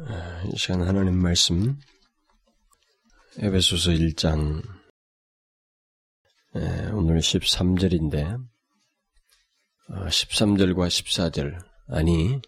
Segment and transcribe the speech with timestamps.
[0.00, 1.76] 이 시간 하나님 말씀
[3.38, 4.62] 에베소서 1장
[6.94, 8.38] 오늘 13절인데
[9.88, 11.58] 13절과 14절
[11.88, 12.40] 아니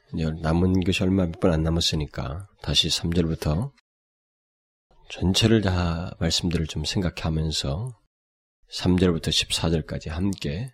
[0.42, 3.72] 남은 것이 얼마 몇 번 안 남았으니까 다시 3절부터
[5.10, 7.98] 전체를 다 말씀들을 좀 생각하면서
[8.78, 10.70] 3절부터 14절까지 함께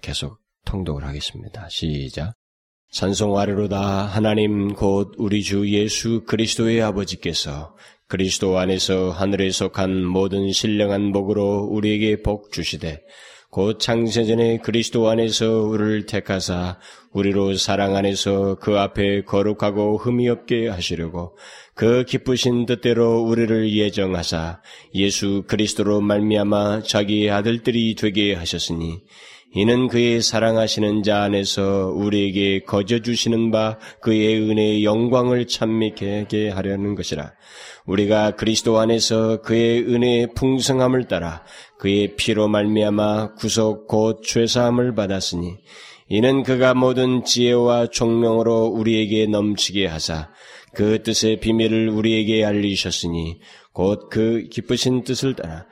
[0.00, 1.68] 계속 통독을 하겠습니다.
[1.68, 2.32] 시작.
[2.94, 4.06] 찬송하리로다.
[4.06, 7.74] 하나님 곧 우리 주 예수 그리스도의 아버지께서
[8.06, 13.00] 그리스도 안에서 하늘에 속한 모든 신령한 복으로 우리에게 복 주시되
[13.50, 16.78] 곧 창세전에 그리스도 안에서 우리를 택하사
[17.12, 21.36] 우리로 사랑 안에서 그 앞에 거룩하고 흠이 없게 하시려고
[21.74, 24.60] 그 기쁘신 뜻대로 우리를 예정하사
[24.94, 29.02] 예수 그리스도로 말미암아 자기의 아들들이 되게 하셨으니
[29.54, 37.32] 이는 그의 사랑하시는 자 안에서 우리에게 거저 주시는 바 그의 은혜의 영광을 찬미케 하려는 것이라.
[37.86, 41.44] 우리가 그리스도 안에서 그의 은혜의 풍성함을 따라
[41.78, 45.58] 그의 피로 말미암아 구속 곧 죄사함을 받았으니
[46.08, 50.30] 이는 그가 모든 지혜와 총명으로 우리에게 넘치게 하사
[50.74, 53.38] 그 뜻의 비밀을 우리에게 알리셨으니
[53.74, 55.66] 곧 그 기쁘신 뜻을 따라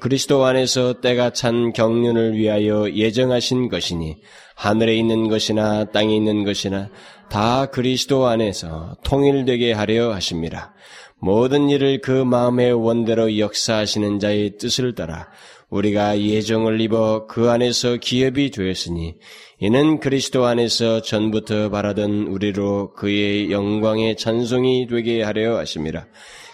[0.00, 4.18] 그리스도 안에서 때가 찬 경륜을 위하여 예정하신 것이니
[4.54, 6.88] 하늘에 있는 것이나 땅에 있는 것이나
[7.28, 10.72] 다 그리스도 안에서 통일되게 하려 하십니다.
[11.20, 15.28] 모든 일을 그 마음의 원대로 역사하시는 자의 뜻을 따라
[15.68, 19.16] 우리가 예정을 입어 그 안에서 기업이 되었으니
[19.58, 26.06] 이는 그리스도 안에서 전부터 바라던 우리로 그의 영광의 찬송이 되게 하려 하십니다.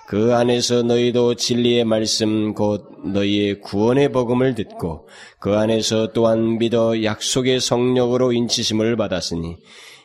[0.07, 5.09] 그 안에서 너희도 진리의 말씀 곧 너희의 구원의 복음을 듣고
[5.41, 9.57] 그 안에서 또한 믿어 약속의 성령으로 인치심을 받았으니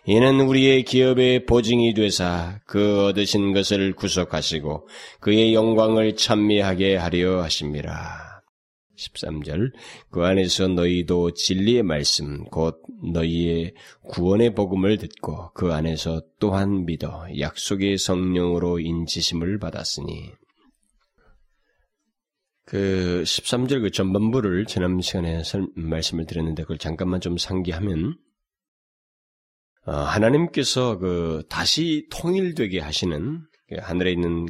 [0.06, 4.88] 이는 우리의 기업의 보증이 되사 그 얻으신 것을 구속하시고
[5.20, 8.42] 그의 영광을 찬미하게 하려 하십니다.
[8.98, 9.72] 13절
[10.10, 13.74] 그 안에서 너희도 진리의 말씀 곧 너희의
[14.10, 20.34] 구원의 복음을 듣고 그 안에서 또한 믿어 약속의 성령으로 인지심을 받았으니.
[22.66, 25.42] 그 13절 그 전반부를 지난 시간에
[25.76, 28.16] 말씀을 드렸는데 그걸 잠깐만 좀 상기하면
[29.86, 34.46] 어, 하나님께서 그 다시 통일되게 하시는 그 하늘에 있는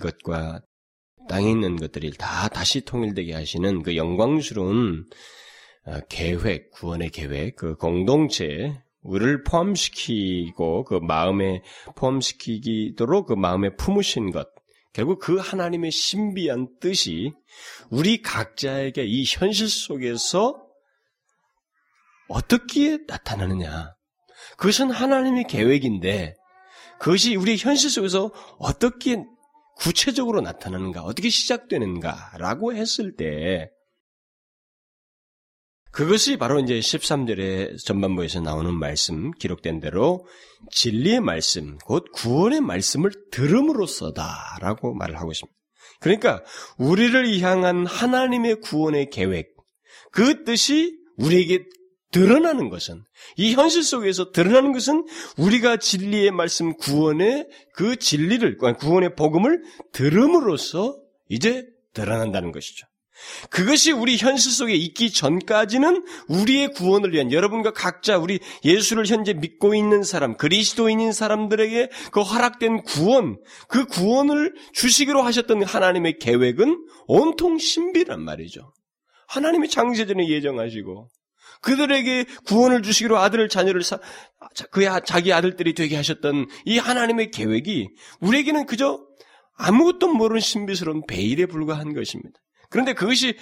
[0.00, 0.62] 것과
[1.28, 5.10] 땅에 있는 것들이 다 다시 통일되게 하시는 그 영광스러운 어,
[6.08, 11.62] 계획, 구원의 계획, 그 공동체, 우리를 포함시키고 그 마음에
[11.96, 14.48] 포함시키도록 그 마음에 품으신 것,
[14.92, 17.32] 결국 그 하나님의 신비한 뜻이
[17.90, 20.62] 우리 각자에게 이 현실 속에서
[22.28, 23.94] 어떻게 나타나느냐.
[24.56, 26.34] 그것은 하나님의 계획인데,
[26.98, 29.24] 그것이 우리 현실 속에서 어떻게
[29.76, 33.70] 구체적으로 나타나는가, 어떻게 시작되는가라고 했을 때,
[35.92, 40.26] 그것이 바로 이제 13절의 전반부에서 나오는 말씀, 기록된 대로
[40.70, 45.54] 진리의 말씀, 곧 구원의 말씀을 들음으로써다라고 말을 하고 있습니다.
[46.00, 46.42] 그러니까
[46.78, 49.54] 우리를 향한 하나님의 구원의 계획,
[50.10, 51.64] 그 뜻이 우리에게
[52.10, 53.02] 드러나는 것은
[53.36, 60.98] 이 현실 속에서 드러나는 것은 우리가 진리의 말씀 구원의 그 진리를 구원의 복음을 들음으로써
[61.28, 62.86] 이제 드러난다는 것이죠.
[63.50, 69.74] 그것이 우리 현실 속에 있기 전까지는 우리의 구원을 위한 여러분과 각자 우리 예수를 현재 믿고
[69.74, 78.20] 있는 사람, 그리스도인인 사람들에게 그 허락된 구원, 그 구원을 주시기로 하셨던 하나님의 계획은 온통 신비란
[78.22, 78.72] 말이죠.
[79.28, 81.08] 하나님이 장세전에 예정하시고
[81.62, 83.98] 그들에게 구원을 주시기로 아들을 자녀를 사,
[84.70, 87.88] 그의 자기 아들들이 되게 하셨던 이 하나님의 계획이
[88.20, 89.00] 우리에게는 그저
[89.56, 92.40] 아무것도 모르는 신비스러운 베일에 불과한 것입니다.
[92.72, 93.36] 그런데 그것이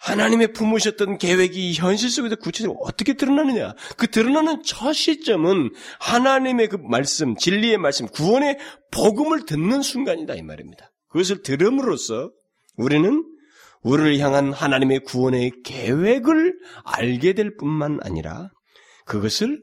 [0.00, 3.74] 하나님의 품으셨던 계획이 현실 속에서 구체적으로 어떻게 드러나느냐?
[3.96, 8.58] 그 드러나는 첫 시점은 하나님의 그 말씀, 진리의 말씀, 구원의
[8.92, 10.92] 복음을 듣는 순간이다 이 말입니다.
[11.08, 12.30] 그것을 들음으로써
[12.76, 13.24] 우리는
[13.82, 18.50] 우리를 향한 하나님의 구원의 계획을 알게 될 뿐만 아니라
[19.06, 19.60] 그것을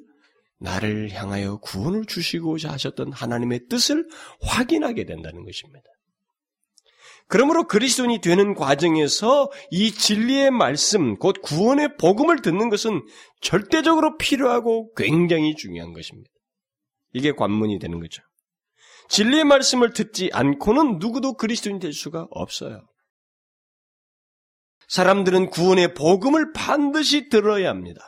[0.59, 4.07] 나를 향하여 구원을 주시고자 하셨던 하나님의 뜻을
[4.41, 5.83] 확인하게 된다는 것입니다.
[7.27, 13.01] 그러므로 그리스도인이 되는 과정에서 이 진리의 말씀, 곧 구원의 복음을 듣는 것은
[13.41, 16.29] 절대적으로 필요하고 굉장히 중요한 것입니다.
[17.13, 18.21] 이게 관문이 되는 거죠.
[19.09, 22.81] 진리의 말씀을 듣지 않고는 누구도 그리스도인이 될 수가 없어요.
[24.87, 28.01] 사람들은 구원의 복음을 반드시 들어야 합니다.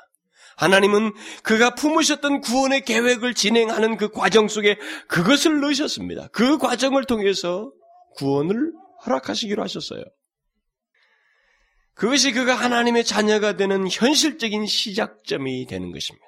[0.58, 1.14] 하나님은
[1.44, 4.78] 그가 품으셨던 구원의 계획을 진행하는 그 과정 속에
[5.08, 6.28] 그것을 넣으셨습니다.
[6.32, 7.72] 그 과정을 통해서
[8.16, 8.72] 구원을
[9.06, 10.04] 허락하시기로 하셨어요.
[11.94, 16.26] 그것이 그가 하나님의 자녀가 되는 현실적인 시작점이 되는 것입니다.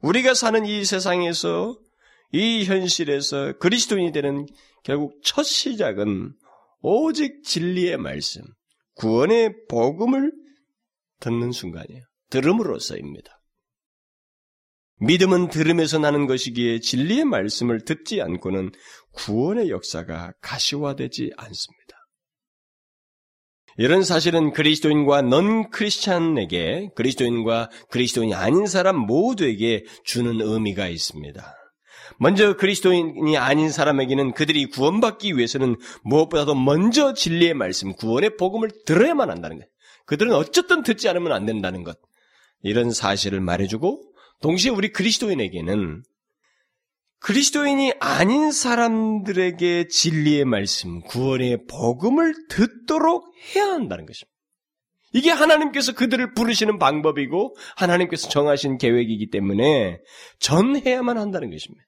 [0.00, 1.78] 우리가 사는 이 세상에서
[2.32, 4.46] 이 현실에서 그리스도인이 되는
[4.84, 6.34] 결국 첫 시작은
[6.80, 8.42] 오직 진리의 말씀,
[8.94, 10.32] 구원의 복음을
[11.20, 12.02] 듣는 순간이에요.
[12.30, 13.38] 들음으로써입니다.
[15.00, 18.72] 믿음은 들음에서 나는 것이기에 진리의 말씀을 듣지 않고는
[19.18, 21.88] 구원의 역사가 가시화되지 않습니다.
[23.76, 31.54] 이런 사실은 그리스도인과 넌 크리스찬에게 그리스도인과 그리스도인이 아닌 사람 모두에게 주는 의미가 있습니다.
[32.18, 39.58] 먼저 그리스도인이 아닌 사람에게는 그들이 구원받기 위해서는 무엇보다도 먼저 진리의 말씀, 구원의 복음을 들어야만 한다는
[39.58, 39.66] 것.
[40.06, 41.98] 그들은 어쨌든 듣지 않으면 안 된다는 것.
[42.62, 44.02] 이런 사실을 말해주고
[44.40, 46.02] 동시에 우리 그리스도인에게는
[47.20, 54.38] 그리스도인이 아닌 사람들에게 진리의 말씀, 구원의 복음을 듣도록 해야 한다는 것입니다.
[55.12, 60.00] 이게 하나님께서 그들을 부르시는 방법이고 하나님께서 정하신 계획이기 때문에
[60.38, 61.84] 전해야만 한다는 것입니다.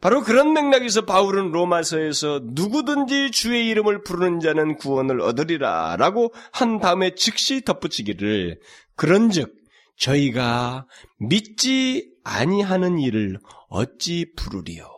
[0.00, 7.14] 바로 그런 맥락에서 바울은 로마서에서 누구든지 주의 이름을 부르는 자는 구원을 얻으리라 라고 한 다음에
[7.14, 8.58] 즉시 덧붙이기를
[8.96, 9.54] 그런즉
[9.96, 10.86] 저희가
[11.20, 13.38] 믿지 아니하는 일을
[13.68, 14.88] 어찌 부르리요?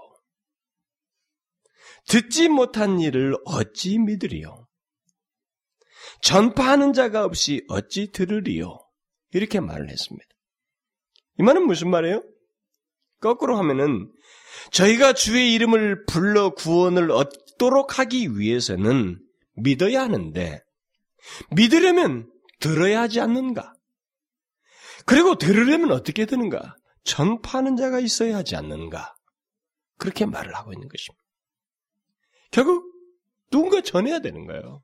[2.09, 4.67] 듣지 못한 일을 어찌 믿으리요?
[6.23, 8.79] 전파하는 자가 없이 어찌 들으리요?
[9.33, 10.27] 이렇게 말을 했습니다.
[11.39, 12.23] 이 말은 무슨 말이에요?
[13.21, 14.11] 거꾸로 하면은
[14.71, 19.19] 저희가 주의 이름을 불러 구원을 얻도록 하기 위해서는
[19.57, 20.61] 믿어야 하는데
[21.51, 22.31] 믿으려면
[22.61, 23.73] 들어야 하지 않는가?
[25.07, 26.77] 그리고 들으려면 어떻게 되는가?
[27.05, 29.15] 전파하는 자가 있어야 하지 않는가?
[29.99, 31.23] 그렇게 말을 하고 있는 것입니다.
[32.51, 32.85] 결국
[33.51, 34.83] 누군가 전해야 되는 거예요.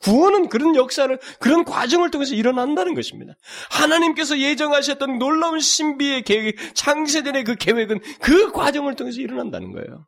[0.00, 3.34] 구원은 그런 역사를, 그런 과정을 통해서 일어난다는 것입니다.
[3.70, 10.06] 하나님께서 예정하셨던 놀라운 신비의 계획, 창세전의 그 계획은 그 과정을 통해서 일어난다는 거예요.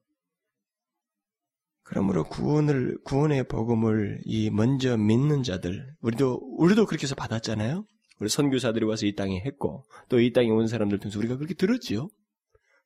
[1.82, 7.84] 그러므로 구원을, 구원의 복음을 이 먼저 믿는 자들, 우리도, 우리도 그렇게 해서 받았잖아요?
[8.22, 12.08] 우리 선교사들이 와서 이 땅에 했고, 또 이 땅에 온 사람들 통해서 우리가 그렇게 들었지요?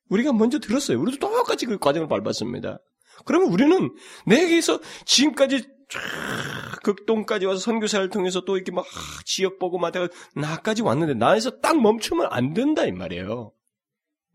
[0.09, 0.99] 우리가 먼저 들었어요.
[0.99, 2.79] 우리도 똑같이 그 과정을 밟았습니다.
[3.23, 3.93] 그러면 우리는
[4.25, 6.01] 내게서 지금까지 쫙
[6.81, 8.85] 극동까지 와서 선교사를 통해서 또 이렇게 막
[9.25, 13.51] 지역 보고 마다가 나까지 왔는데 나에서 딱 멈추면 안 된다 이 말이에요.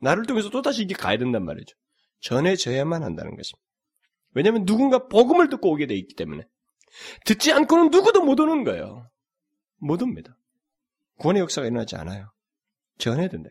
[0.00, 1.76] 나를 통해서 또 다시 이게 가야 된단 말이죠.
[2.20, 3.66] 전해져야만 한다는 것입니다.
[4.34, 6.44] 왜냐하면 누군가 복음을 듣고 오게 돼 있기 때문에
[7.24, 9.10] 듣지 않고는 누구도 못 오는 거예요.
[9.78, 10.36] 못 옵니다.
[11.18, 12.32] 구원의 역사가 일어나지 않아요.
[12.98, 13.50] 전해야 된다.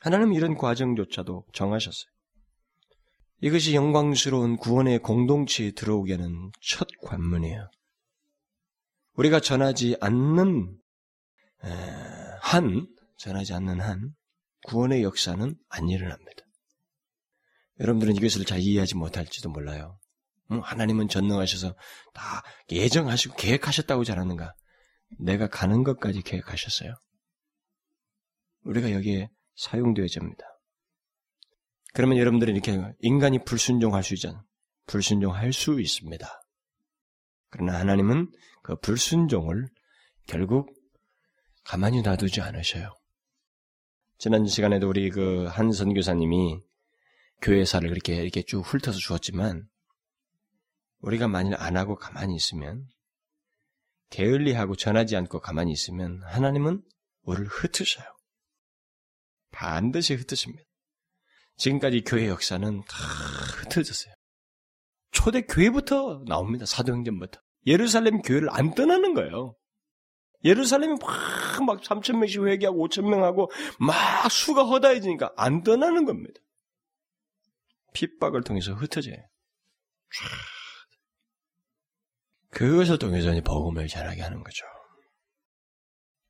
[0.00, 2.10] 하나님 이런 과정조차도 정하셨어요.
[3.40, 7.70] 이것이 영광스러운 구원의 공동체에 들어오게 하는 첫 관문이에요.
[9.14, 10.78] 우리가 전하지 않는
[12.40, 12.86] 한,
[13.18, 14.14] 전하지 않는 한,
[14.66, 16.42] 구원의 역사는 안 일어납니다.
[17.80, 19.98] 여러분들은 이것을 잘 이해하지 못할지도 몰라요.
[20.50, 21.74] 음, 하나님은 전능하셔서
[22.14, 24.54] 다 예정하시고 계획하셨다고 잘하는가?
[25.18, 26.94] 내가 가는 것까지 계획하셨어요.
[28.62, 30.44] 우리가 여기에 사용되어야 합니다.
[31.94, 34.44] 그러면 여러분들은 이렇게 인간이 불순종할 수 있잖아요.
[34.86, 36.28] 불순종할 수 있습니다.
[37.50, 38.30] 그러나 하나님은
[38.62, 39.66] 그 불순종을
[40.26, 40.74] 결국
[41.64, 42.94] 가만히 놔두지 않으셔요.
[44.18, 46.60] 지난 시간에도 우리 그 한 선교사님이
[47.42, 49.68] 교회사를 그렇게 이렇게 쭉 훑어서 주었지만
[51.00, 52.86] 우리가 만일 안 하고 가만히 있으면
[54.10, 56.82] 게을리하고 전하지 않고 가만히 있으면 하나님은
[57.22, 58.06] 우리를 흩으셔요.
[59.52, 60.64] 반드시 흩으십니다.
[61.56, 62.96] 지금까지 교회 역사는 다
[63.58, 64.14] 흩어졌어요.
[65.10, 66.66] 초대 교회부터 나옵니다.
[66.66, 67.40] 사도행전부터.
[67.66, 69.54] 예루살렘 교회를 안 떠나는 거예요.
[70.44, 76.40] 예루살렘이 막, 막 3천 명씩 회개하고 5천 명하고 막 수가 허다해지니까 안 떠나는 겁니다.
[77.94, 79.16] 핍박을 통해서 흩어져요.
[82.50, 84.64] 그것을 통해서 복음을 전하게 하는 거죠.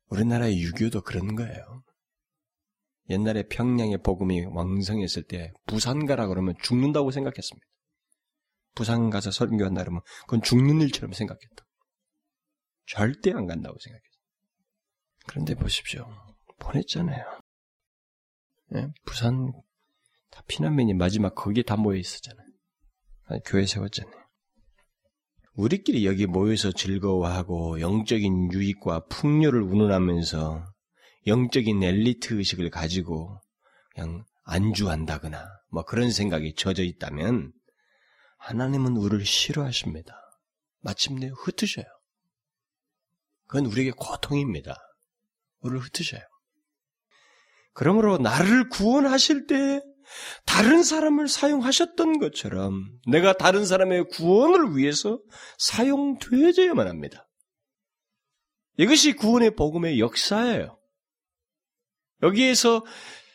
[0.09, 1.83] 우리나라의 유교도 그런 거예요.
[3.09, 7.65] 옛날에 평양의 복음이 왕성했을 때 부산 가라 그러면 죽는다고 생각했습니다.
[8.75, 11.65] 부산 가서 설교한다 그러면 그건 죽는 일처럼 생각했다.
[12.85, 14.07] 절대 안 간다고 생각했어요.
[15.27, 16.07] 그런데 보십시오.
[16.59, 17.41] 보냈잖아요.
[18.75, 18.87] 예?
[19.05, 19.51] 부산
[20.29, 22.47] 다 피난민이 마지막 거기에 다 모여 있었잖아요.
[23.45, 24.26] 교회 세웠잖아요.
[25.57, 30.63] 우리끼리 여기 모여서 즐거워하고 영적인 유익과 풍요를 운운하면서
[31.25, 33.41] 영적인 엘리트 의식을 가지고
[33.95, 37.51] 그냥 안주한다거나 뭐 그런 생각이 젖어 있다면
[38.37, 40.13] 하나님은 우리를 싫어하십니다.
[40.81, 41.85] 마침내 흩으셔요.
[43.47, 44.75] 그건 우리에게 고통입니다.
[45.61, 46.21] 우리를 흩으셔요.
[47.73, 49.81] 그러므로 나를 구원하실 때
[50.45, 55.19] 다른 사람을 사용하셨던 것처럼 내가 다른 사람의 구원을 위해서
[55.57, 57.27] 사용되어야만 합니다.
[58.77, 60.79] 이것이 구원의 복음의 역사예요.
[62.23, 62.83] 여기에서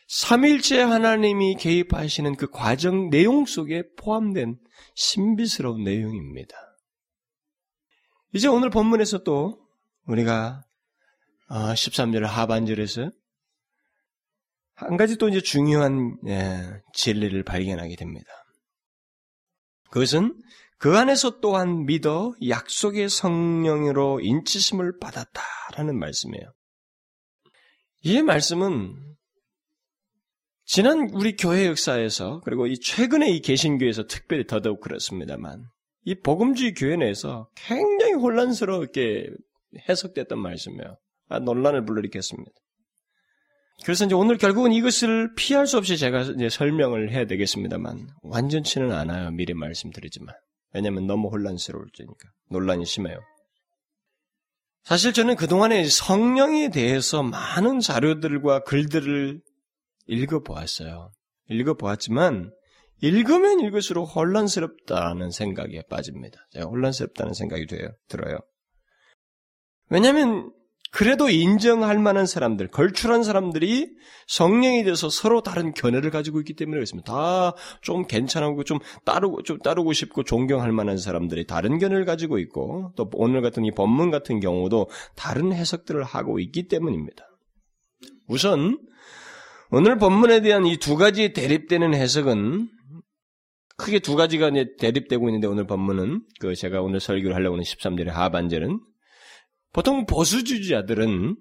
[0.08, 4.58] 삼일째 하나님이 개입하시는 그 과정 내용 속에 포함된
[4.94, 6.54] 신비스러운 내용입니다.
[8.34, 9.58] 이제 오늘 본문에서 또
[10.06, 10.64] 우리가
[11.48, 13.10] 13절 어, 하반절에서
[14.82, 18.28] 한 가지 또 이제 중요한 예, 진리를 발견하게 됩니다.
[19.90, 20.34] 그것은
[20.78, 26.52] 그 안에서 또한 믿어 약속의 성령으로 인치심을 받았다라는 말씀이에요.
[28.04, 28.96] 이 말씀은
[30.64, 35.64] 지난 우리 교회 역사에서 그리고 이 최근에 이 개신교에서 특별히 더더욱 그렇습니다만
[36.04, 39.30] 이 복음주의 교회 내에서 굉장히 혼란스럽게
[39.88, 40.96] 해석됐던 말씀이에요.
[41.28, 42.50] 아, 논란을 불러일으켰습니다.
[43.84, 49.30] 그래서 이제 오늘 결국은 이것을 피할 수 없이 제가 이제 설명을 해야 되겠습니다만 완전치는 않아요.
[49.30, 50.34] 미리 말씀드리지만
[50.74, 53.18] 왜냐하면 너무 혼란스러울 테니까 논란이 심해요.
[54.84, 59.40] 사실 저는 그동안에 성령에 대해서 많은 자료들과 글들을
[60.06, 61.12] 읽어보았어요.
[61.50, 62.50] 읽어보았지만
[63.00, 66.38] 읽으면 읽을수록 혼란스럽다는 생각에 빠집니다.
[66.52, 67.88] 제가 혼란스럽다는 생각이 돼요.
[68.08, 68.38] 들어요.
[69.88, 70.52] 왜냐하면
[70.92, 73.88] 그래도 인정할 만한 사람들, 걸출한 사람들이
[74.26, 77.12] 성령에 대해서 서로 다른 견해를 가지고 있기 때문에 그렇습니다.
[77.12, 82.92] 다 좀 괜찮고 좀 따르고 좀 따르고 싶고 존경할 만한 사람들이 다른 견해를 가지고 있고
[82.96, 87.24] 또 오늘 같은 이 본문 같은 경우도 다른 해석들을 하고 있기 때문입니다.
[88.28, 88.78] 우선
[89.70, 92.68] 오늘 본문에 대한 이 두 가지 대립되는 해석은
[93.78, 98.78] 크게 두 가지가 대립되고 있는데 오늘 본문은 그 제가 오늘 설교를 하려고 하는 13절의 하반절은
[99.72, 101.36] 보통 보수주의자들은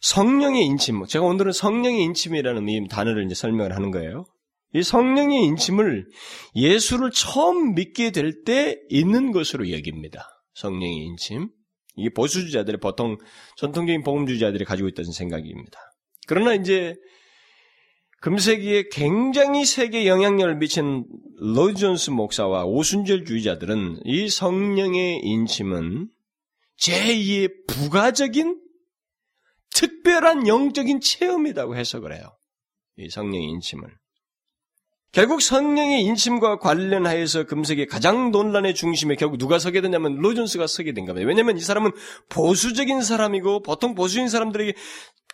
[0.00, 4.24] 성령의 인침, 제가 오늘은 성령의 인침이라는 이 단어를 이제 설명을 하는 거예요.
[4.72, 6.06] 이 성령의 인침을
[6.54, 10.28] 예수를 처음 믿게 될 때 있는 것으로 여깁니다.
[10.54, 11.48] 성령의 인침.
[11.96, 13.18] 이게 보수주의자들의 보통
[13.56, 15.78] 전통적인 복음주의자들이 가지고 있다는 생각입니다.
[16.28, 16.94] 그러나 이제
[18.20, 21.04] 금세기에 굉장히 세계 영향력을 미친
[21.40, 26.08] 로이존스 목사와 오순절주의자들은 이 성령의 인침은
[26.80, 28.60] 제2의 부가적인
[29.74, 32.36] 특별한 영적인 체험이라고 해석을 해요.
[32.96, 34.00] 이 성령의 인침을.
[35.12, 41.04] 결국 성령의 인침과 관련하여서 금sek의 가장 논란의 중심에 결국 누가 서게 되냐면 로존스가 서게 된
[41.04, 41.26] 겁니다.
[41.26, 41.90] 왜냐하면 이 사람은
[42.28, 44.74] 보수적인 사람이고 보통 보수적인 사람들에게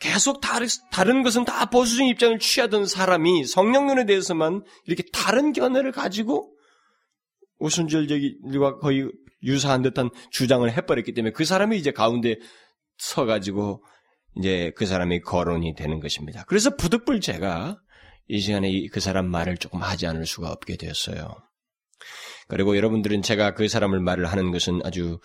[0.01, 6.55] 계속 다른, 것은 다 보수적인 입장을 취하던 사람이 성령론에 대해서만 이렇게 다른 견해를 가지고
[7.59, 9.11] 오순절적과 거의
[9.47, 12.37] 유사한 듯한 주장을 해버렸기 때문에 그 사람이 이제 가운데
[12.99, 13.83] 서가지고
[14.39, 16.45] 이제 그 사람이 거론이 되는 것입니다.
[16.47, 17.81] 그래서 부득불 제가
[18.29, 21.35] 이 시간에 그 사람 말을 조금 하지 않을 수가 없게 되었어요.
[22.49, 25.19] 그리고 여러분들은 제가 그 사람을 말을 하는 것은 아주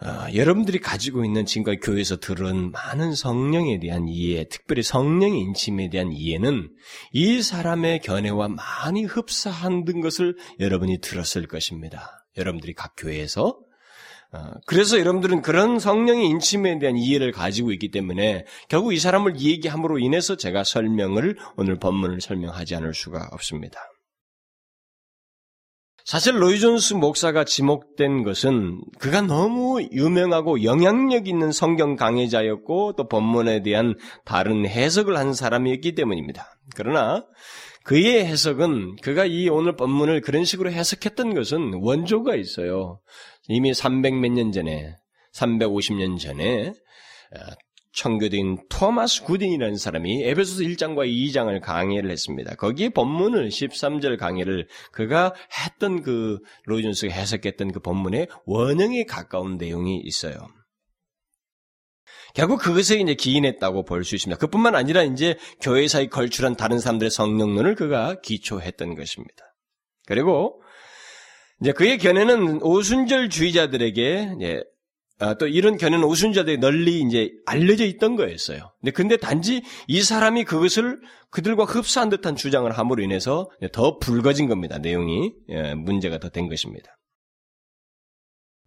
[0.00, 6.12] 어, 여러분들이 가지고 있는 지금까지 교회에서 들은 많은 성령에 대한 이해, 특별히 성령의 인침에 대한
[6.12, 6.70] 이해는
[7.12, 12.17] 이 사람의 견해와 많이 흡사한 것을 여러분이 들었을 것입니다.
[12.36, 13.58] 여러분들이 각 교회에서
[14.30, 19.98] 어, 그래서 여러분들은 그런 성령의 인침에 대한 이해를 가지고 있기 때문에 결국 이 사람을 얘기함으로
[19.98, 23.80] 인해서 제가 설명을 오늘 본문을 설명하지 않을 수가 없습니다.
[26.04, 33.62] 사실 로이 존스 목사가 지목된 것은 그가 너무 유명하고 영향력 있는 성경 강해자였고 또 본문에
[33.62, 33.94] 대한
[34.24, 36.56] 다른 해석을 한 사람이었기 때문입니다.
[36.74, 37.26] 그러나
[37.88, 43.00] 그의 해석은 그가 이 오늘 본문을 그런 식으로 해석했던 것은 원조가 있어요.
[43.48, 44.94] 이미 300몇 년 전에
[45.32, 46.74] 350년 전에
[47.94, 52.56] 청교도인 토마스 구딘이라는 사람이 에베소서 1장과 2장을 강의를 했습니다.
[52.56, 55.32] 거기에 본문을 13절 강의를 그가
[55.64, 60.36] 했던 그 로이존스가 해석했던 그 본문의 원형에 가까운 내용이 있어요.
[62.34, 64.38] 결국 그것에 이제 기인했다고 볼 수 있습니다.
[64.38, 69.44] 그뿐만 아니라 이제 교회사에 걸출한 다른 사람들의 성령론을 그가 기초했던 것입니다.
[70.06, 70.62] 그리고
[71.60, 74.62] 이제 그의 견해는 오순절주의자들에게
[75.20, 78.72] 아, 또 이런 견해는 오순자들이 널리 이제 알려져 있던 거였어요.
[78.80, 84.78] 근데 근데 단지 이 사람이 그것을 그들과 흡사한 듯한 주장을 함으로 인해서 더 붉어진 겁니다.
[84.78, 86.96] 내용이 예, 문제가 더 된 것입니다.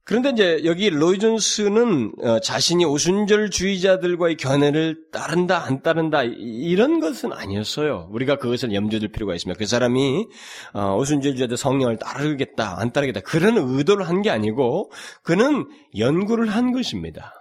[0.04, 8.08] 그런데 이제 여기 로이 존스는 어, 자신이 오순절주의자들과의 견해를 따른다 안 따른다 이런 것은 아니었어요.
[8.12, 9.58] 우리가 그것을 염두에 둘 필요가 있습니다.
[9.60, 10.28] 그 사람이
[10.74, 14.92] 어, 오순절주의자들 성령을 따르겠다 안 따르겠다 그런 의도를 한 게 아니고
[15.24, 15.68] 그는
[15.98, 17.34] 연구를 한 것입니다.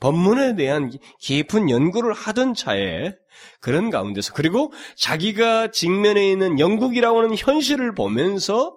[0.00, 3.14] 법문에 대한 깊은 연구를 하던 차에
[3.60, 8.76] 그런 가운데서 그리고 자기가 직면해 있는 영국이라고 하는 현실을 보면서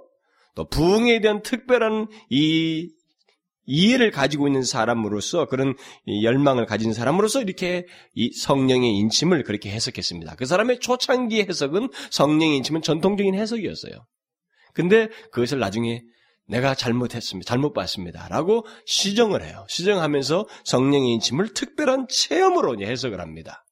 [0.56, 2.90] 또 부흥에 대한 특별한 이
[3.70, 5.76] 이해를 가지고 있는 사람으로서 그런
[6.24, 7.86] 열망을 가진 사람으로서 이렇게
[8.16, 10.36] 이 성령의 인침을 그렇게 해석했습니다.
[10.36, 13.94] 그 사람의 초창기 해석은 성령의 인침은 전통적인 해석이었어요.
[14.74, 16.02] 근데 그것을 나중에
[16.48, 17.48] 내가 잘못했습니다.
[17.48, 18.28] 잘못 봤습니다.
[18.28, 19.66] 라고 시정을 해요.
[19.70, 23.64] 시정하면서 성령의 인침을 특별한 체험으로 해석을 합니다.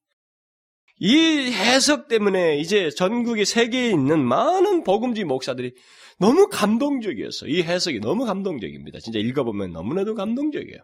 [1.00, 5.74] 이 해석 때문에 이제 전국의 세계에 있는 많은 복음주의 목사들이
[6.20, 7.50] 너무 감동적이었어요.
[7.50, 9.00] 이 해석이 너무 감동적입니다.
[9.00, 10.80] 진짜 읽어보면 너무나도 감동적이에요.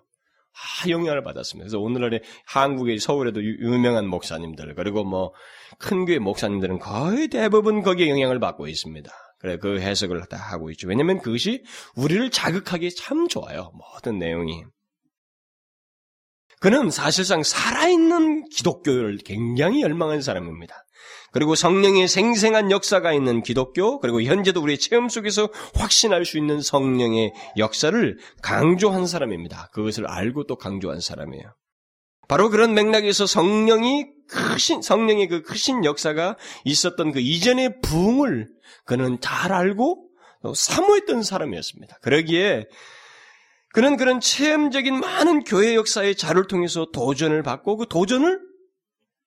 [0.54, 1.63] 아, 영향을 받았습니다.
[1.63, 5.34] 그래서 오늘날에 한국의 서울에도 유명한 목사님들, 그리고 뭐,
[5.80, 9.12] 큰 교회 목사님들은 거의 대부분 거기에 영향을 받고 있습니다.
[9.40, 10.88] 그래, 그 해석을 다 하고 있죠.
[10.88, 11.63] 왜냐면 그것이
[11.96, 13.72] 우리를 자극하기 참 좋아요.
[13.74, 14.63] 모든 내용이.
[16.60, 20.86] 그는 사실상 살아있는 기독교를 굉장히 열망한 사람입니다.
[21.31, 27.33] 그리고 성령의 생생한 역사가 있는 기독교, 그리고 현재도 우리의 체험 속에서 확신할 수 있는 성령의
[27.57, 29.69] 역사를 강조한 사람입니다.
[29.74, 31.55] 그것을 알고 또 강조한 사람이에요.
[32.27, 38.48] 바로 그런 맥락에서 성령이 크신, 성령의 그 크신 역사가 있었던 그 이전의 부흥을
[38.86, 40.07] 그는 잘 알고
[40.55, 41.98] 사모했던 사람이었습니다.
[42.01, 42.65] 그러기에
[43.74, 48.39] 그는 그런 체험적인 많은 교회 역사의 자료를 통해서 도전을 받고 그 도전을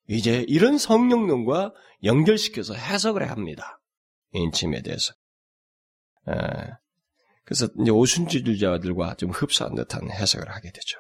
[0.09, 1.73] 이제 이런 성령론과
[2.05, 3.81] 연결시켜서 해석을 합니다.
[4.33, 5.15] 인침에 대해서.
[7.45, 10.99] 그래서 이제 오순주주자들과 좀 흡사한 듯한 해석을 하게 되죠.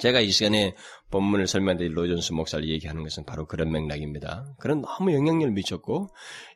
[0.00, 0.74] 제가 이 시간에
[1.10, 4.46] 본문을 설명드린 로전스 목사를 얘기하는 것은 바로 그런 맥락입니다.
[4.60, 6.08] 그런 너무 영향력을 미쳤고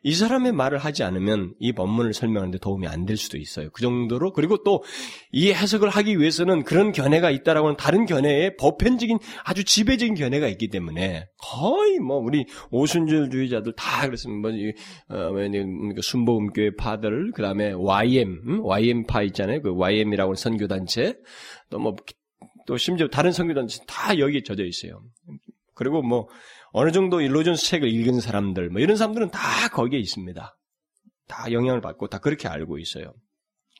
[0.03, 3.69] 이 사람의 말을 하지 않으면 이 본문을 설명하는데 도움이 안 될 수도 있어요.
[3.71, 4.81] 그 정도로 그리고 또
[5.31, 10.69] 이 해석을 하기 위해서는 그런 견해가 있다라고 하는 다른 견해에 보편적인 아주 지배적인 견해가 있기
[10.69, 14.49] 때문에 거의 뭐 우리 오순절주의자들 다 그랬습니다.
[14.49, 14.51] 뭐
[15.09, 18.59] 어, 그 순복음교회 파들 그다음에 YM 음?
[18.63, 19.61] YM파 있잖아요.
[19.61, 21.15] 그 YM이라고 하는 선교 단체
[21.69, 21.95] 또 뭐
[22.65, 25.03] 또 심지어 다른 성교단체 다 여기에 젖어 있어요.
[25.73, 26.27] 그리고 뭐
[26.71, 30.57] 어느 정도 일로전스 책을 읽은 사람들, 뭐 이런 사람들은 다 거기에 있습니다.
[31.27, 33.13] 다 영향을 받고 다 그렇게 알고 있어요.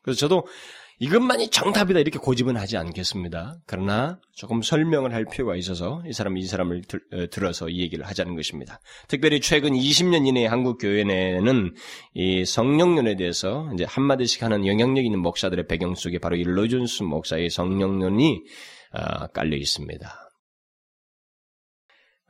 [0.01, 0.47] 그래서 저도
[0.99, 3.57] 이것만이 정답이다 이렇게 고집은 하지 않겠습니다.
[3.65, 8.05] 그러나 조금 설명을 할 필요가 있어서 이 사람 이 사람을 들, 어, 들어서 이 얘기를
[8.05, 8.79] 하자는 것입니다.
[9.07, 11.73] 특별히 최근 20년 이내에 한국 교회 내에는
[12.13, 17.03] 이 성령론에 대해서 이제 한 마디씩 하는 영향력 있는 목사들의 배경 속에 바로 이 로존스
[17.03, 18.43] 목사의 성령론이
[18.93, 20.25] 아, 깔려 있습니다.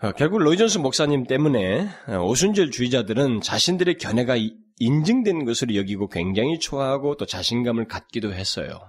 [0.01, 4.35] 어, 결국 로이존스 목사님 때문에 어, 오순절 주의자들은 자신들의 견해가
[4.79, 8.79] 인증된 것으로 여기고 굉장히 좋아하고 또 자신감을 갖기도 했어요.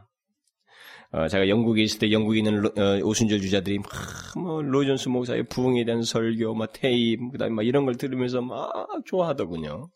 [1.13, 3.89] 어, 제가 영국에 있을 때 영국에 있는 로, 어, 오순절 주자들이 막,
[4.37, 8.73] 뭐, 로이존스 목사의 부흥에 대한 설교, 막, 테이프, 그 다음에 막 이런 걸 들으면서 막
[9.05, 9.89] 좋아하더군요.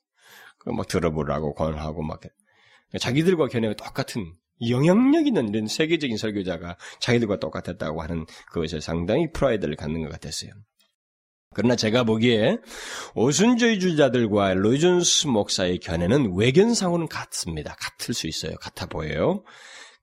[0.67, 2.21] 막 들어보라고 권하고 막.
[2.99, 4.33] 자기들과 견해가 똑같은
[4.69, 10.53] 영향력 있는 이런 세계적인 설교자가 자기들과 똑같았다고 하는 그것에 상당히 프라이드를 갖는 것 같았어요.
[11.53, 12.59] 그러나 제가 보기에
[13.15, 17.75] 오순절주의자들과 로이존스 목사의 견해는 외견상으로는 같습니다.
[17.75, 18.55] 같을 수 있어요.
[18.61, 19.43] 같아 보여요.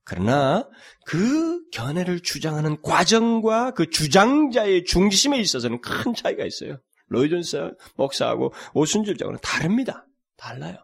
[0.04, 0.68] 그러나
[1.06, 6.80] 그 견해를 주장하는 과정과 그 주장자의 중심에 있어서는 큰 차이가 있어요.
[7.08, 10.06] 로이존스 목사하고 오순절주의자하고는 다릅니다.
[10.36, 10.76] 달라요.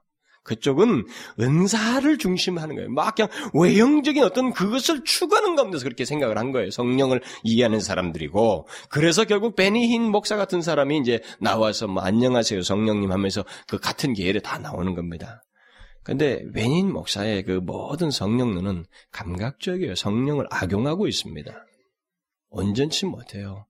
[0.44, 1.07] 그쪽은
[1.40, 2.90] 은사를 중심하는 거예요.
[2.90, 6.70] 막 그냥 외형적인 어떤 그것을 추구하는 가운데서 그렇게 생각을 한 거예요.
[6.70, 8.68] 성령을 이해하는 사람들이고.
[8.90, 14.40] 그래서 결국 베니힌 목사 같은 사람이 이제 나와서 뭐 안녕하세요 성령님 하면서 그 같은 계열에
[14.40, 15.42] 다 나오는 겁니다.
[16.02, 19.94] 근데 베니힌 목사의 그 모든 성령론은 감각적이에요.
[19.94, 21.52] 성령을 악용하고 있습니다.
[22.50, 23.66] 온전치 못해요.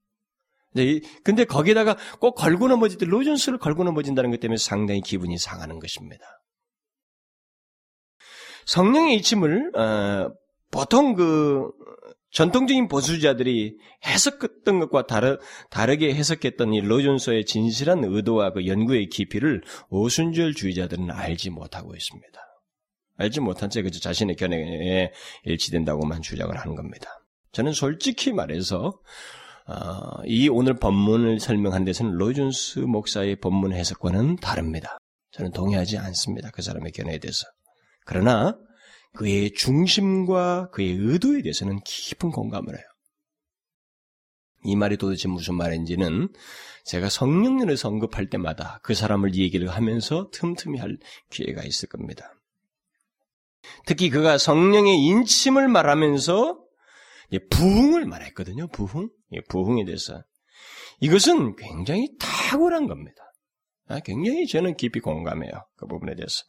[1.23, 6.25] 근데 거기다가 꼭 걸고 넘어질 때 로전스를 걸고 넘어진다는 것 때문에 상당히 기분이 상하는 것입니다.
[8.67, 10.33] 성령의 이침을 어,
[10.71, 11.71] 보통 그
[12.35, 15.39] 전통적인 보수자들이 해석했던 것과 다르,
[15.71, 22.41] 다르게 해석했던 이 로존서의 진실한 의도와 그 연구의 깊이를 오순절주의자들은 알지 못하고 있습니다.
[23.19, 25.13] 알지 못한 채 그저 자신의 견해에
[25.45, 27.09] 일치된다고만 주장을 하는 겁니다.
[27.53, 28.99] 저는 솔직히 말해서
[29.67, 34.99] 어, 이 오늘 본문을 설명한 데서는 로존스 목사의 본문 해석과는 다릅니다.
[35.31, 36.51] 저는 동의하지 않습니다.
[36.51, 37.47] 그 사람의 견해에 대해서.
[38.05, 38.59] 그러나
[39.15, 42.85] 그의 중심과 그의 의도에 대해서는 깊은 공감을 해요.
[44.65, 46.29] 이 말이 도대체 무슨 말인지는
[46.85, 50.97] 제가 성령님을 언급할 때마다 그 사람을 얘기를 하면서 틈틈이 할
[51.31, 52.33] 기회가 있을 겁니다.
[53.87, 56.61] 특히 그가 성령의 인침을 말하면서
[57.51, 58.69] 부흥을 말했거든요.
[58.69, 59.09] 부흥.
[59.49, 60.23] 부흥에 대해서.
[61.01, 63.17] 이것은 굉장히 탁월한 겁니다.
[63.89, 65.53] 아, 굉장히 저는 깊이 공감해요.
[65.77, 66.43] 그 부분에 대해서.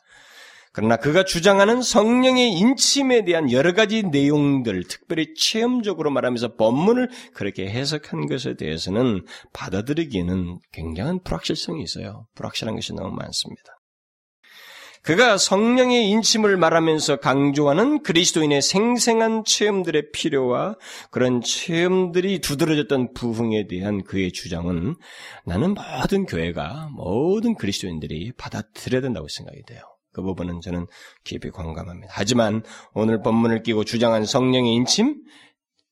[0.75, 8.25] 그러나 그가 주장하는 성령의 인침에 대한 여러 가지 내용들, 특별히 체험적으로 말하면서 본문을 그렇게 해석한
[8.25, 12.27] 것에 대해서는 받아들이기에는 굉장한 불확실성이 있어요.
[12.35, 13.63] 불확실한 것이 너무 많습니다.
[15.01, 20.75] 그가 성령의 인침을 말하면서 강조하는 그리스도인의 생생한 체험들의 필요와
[21.09, 24.95] 그런 체험들이 두드러졌던 부흥에 대한 그의 주장은
[25.45, 29.94] 나는 모든 교회가 모든 그리스도인들이 받아들여야 된다고 생각이 돼요.
[30.15, 30.87] 그 부분은 저는
[31.25, 32.13] 깊이 공감합니다.
[32.15, 35.21] 하지만 오늘 본문을 끼고 주장한 성령의 인침,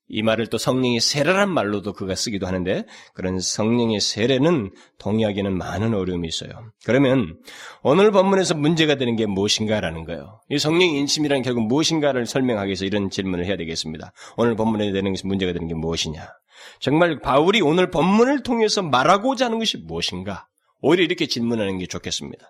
[0.07, 6.27] 이 말을 또 성령의 세례란 말로도 그가 쓰기도 하는데 그런 성령의 세례는 동의하기에는 많은 어려움이
[6.27, 6.51] 있어요.
[6.85, 7.37] 그러면
[7.81, 10.39] 오늘 본문에서 문제가 되는 게 무엇인가라는 거예요.
[10.49, 14.13] 이 성령의 인침이란 결국 무엇인가를 설명하기 위해서 이런 질문을 해야 되겠습니다.
[14.37, 16.29] 오늘 본문에 되는 문제가 되는 게 무엇이냐?
[16.79, 20.47] 정말 바울이 오늘 본문을 통해서 말하고자 하는 것이 무엇인가?
[20.79, 22.45] 오히려 이렇게 질문하는 게 좋겠습니다.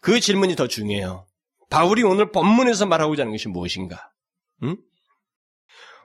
[0.00, 1.26] 그 질문이 더 중요해요.
[1.70, 4.10] 바울이 오늘 본문에서 말하고자 하는 것이 무엇인가?
[4.62, 4.76] 응?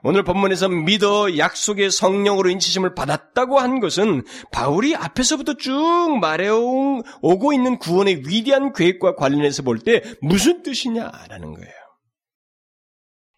[0.06, 8.28] 오늘 본문에서 믿어 약속의 성령으로 인치심을 받았다고 한 것은 바울이 앞에서부터 쭉 말해오고 있는 구원의
[8.28, 11.72] 위대한 계획과 관련해서 볼 때 무슨 뜻이냐라는 거예요.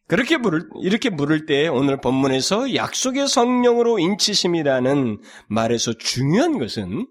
[0.09, 7.07] 그렇게 물을, 이렇게 물을 때 오늘 본문에서 약속의 성령으로 인치심이라는 말에서 중요한 것은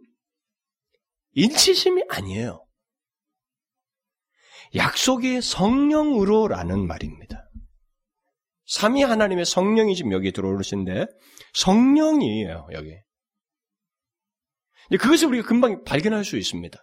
[1.34, 2.64] 인치심이 아니에요.
[4.75, 7.49] 약속의 성령으로라는 말입니다.
[8.65, 11.05] 삼위 하나님의 성령이 지금 여기에 들어오시는데
[11.53, 12.91] 성령이에요, 여기.
[14.99, 16.77] 그것을 우리가 금방 발견할 수 있습니다.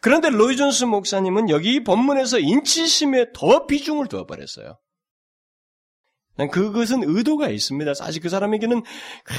[0.00, 4.78] 그런데 로이 존스 목사님은 여기 본문에서 인치심에 더 비중을 두어버렸어요.
[6.50, 7.92] 그것은 의도가 있습니다.
[7.94, 8.82] 사실 그 사람에게는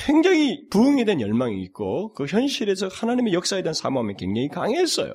[0.05, 5.13] 굉장히 부흥에 대한 열망이 있고 그 현실에서 하나님의 역사에 대한 사모함이 굉장히 강했어요.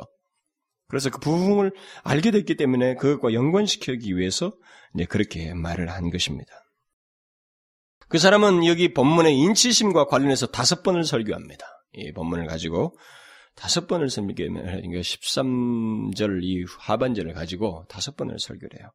[0.89, 1.73] 그래서 그 부흥을
[2.05, 4.53] 알게 됐기 때문에 그것과 연관시키기 위해서
[4.95, 6.53] 이제 그렇게 말을 한 것입니다.
[8.09, 11.67] 그 사람은 여기 본문의 인치심과 관련해서 다섯 번을 설교합니다.
[11.95, 12.97] 이 본문을 가지고
[13.57, 18.91] 다섯 번을 설교하는 13절 이 하반절을 가지고 다섯 번을 설교를 해요.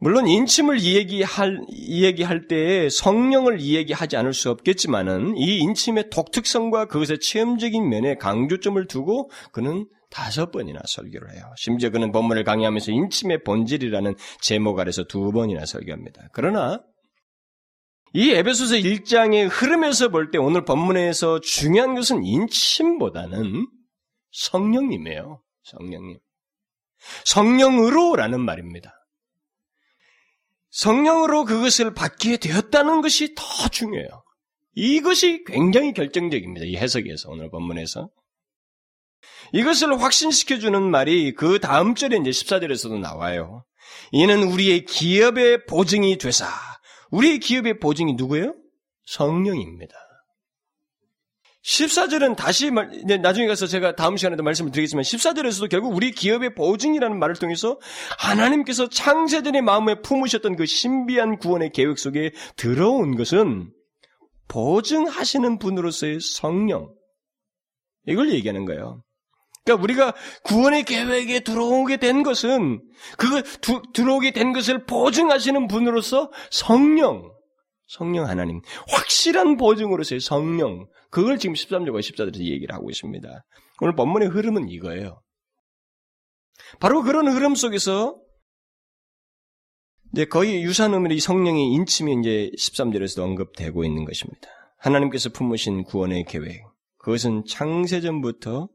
[0.00, 7.88] 물론 인침을 이야기할, 이야기할 때에 성령을 이야기하지 않을 수 없겠지만은 이 인침의 독특성과 그것의 체험적인
[7.88, 11.52] 면에 강조점을 두고 그는 다섯 번이나 설교를 해요.
[11.56, 16.28] 심지어 그는 본문을 강의하면서 인침의 본질이라는 제목 아래서 두 번이나 설교합니다.
[16.32, 16.80] 그러나
[18.14, 23.66] 이 에베소서 1장의 흐름에서 볼 때 오늘 본문에서 중요한 것은 인침보다는
[24.32, 25.42] 성령님이에요.
[25.64, 26.18] 성령님.
[27.24, 28.94] 성령으로라는 말입니다.
[30.70, 34.08] 성령으로 그것을 받게 되었다는 것이 더 중요해요.
[34.74, 36.66] 이것이 굉장히 결정적입니다.
[36.66, 38.08] 이 해석에서 오늘 본문에서.
[39.52, 43.64] 이것을 확신시켜주는 말이 그 다음 절에 이제 14절에서도 나와요.
[44.12, 46.46] 이는 우리의 기업의 보증이 되사.
[47.10, 48.54] 우리의 기업의 보증이 누구예요?
[49.06, 49.94] 성령입니다.
[51.64, 57.18] 14절은 다시 말, 나중에 가서 제가 다음 시간에도 말씀을 드리겠지만 14절에서도 결국 우리 기업의 보증이라는
[57.18, 57.78] 말을 통해서
[58.18, 63.70] 하나님께서 창세전의 마음에 품으셨던 그 신비한 구원의 계획 속에 들어온 것은
[64.48, 66.94] 보증하시는 분으로서의 성령.
[68.06, 69.02] 이걸 얘기하는 거예요.
[69.68, 72.80] 그러니까 우리가 구원의 계획에 들어오게 된 것은
[73.18, 73.42] 그
[73.92, 77.30] 들어오게 된 것을 보증하시는 분으로서 성령,
[77.86, 83.44] 성령 하나님, 확실한 보증으로서의 성령, 그걸 지금 13절과 14절에서 얘기를 하고 있습니다.
[83.80, 85.22] 오늘 본문의 흐름은 이거예요.
[86.80, 88.18] 바로 그런 흐름 속에서
[90.12, 94.48] 이제 거의 유사한 의미로 성령의 인침이 이제 13절에서도 언급되고 있는 것입니다.
[94.78, 96.62] 하나님께서 품으신 구원의 계획,
[96.98, 98.68] 그것은 창세전부터 어,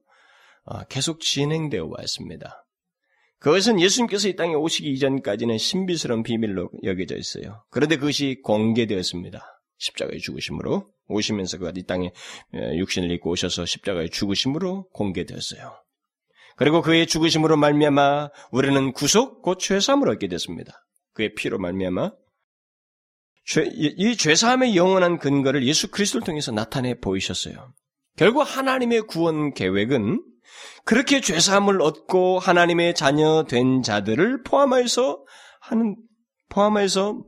[0.90, 2.66] 계속 진행되어 왔습니다.
[3.40, 7.66] 그것은 예수님께서 이 땅에 오시기 이전까지는 신비스러운 비밀로 여겨져 있어요.
[7.70, 9.62] 그런데 그것이 공개되었습니다.
[9.78, 12.12] 십자가의 죽으심으로 오시면서 그가 이 땅에
[12.54, 15.76] 육신을 입고 오셔서 십자가의 죽으심으로 공개되었어요.
[16.56, 20.86] 그리고 그의 죽으심으로 말미암아 우리는 구속 곧 죄사함을 얻게 됐습니다.
[21.14, 22.12] 그의 피로 말미암아
[23.46, 27.74] 죄, 이 죄사함의 영원한 근거를 예수 그리스도를 통해서 나타내 보이셨어요.
[28.16, 30.24] 결국 하나님의 구원 계획은
[30.86, 35.24] 그렇게 죄사함을 얻고 하나님의 자녀 된 자들을 포함해서
[35.62, 35.96] 하는
[36.50, 37.24] 포함해서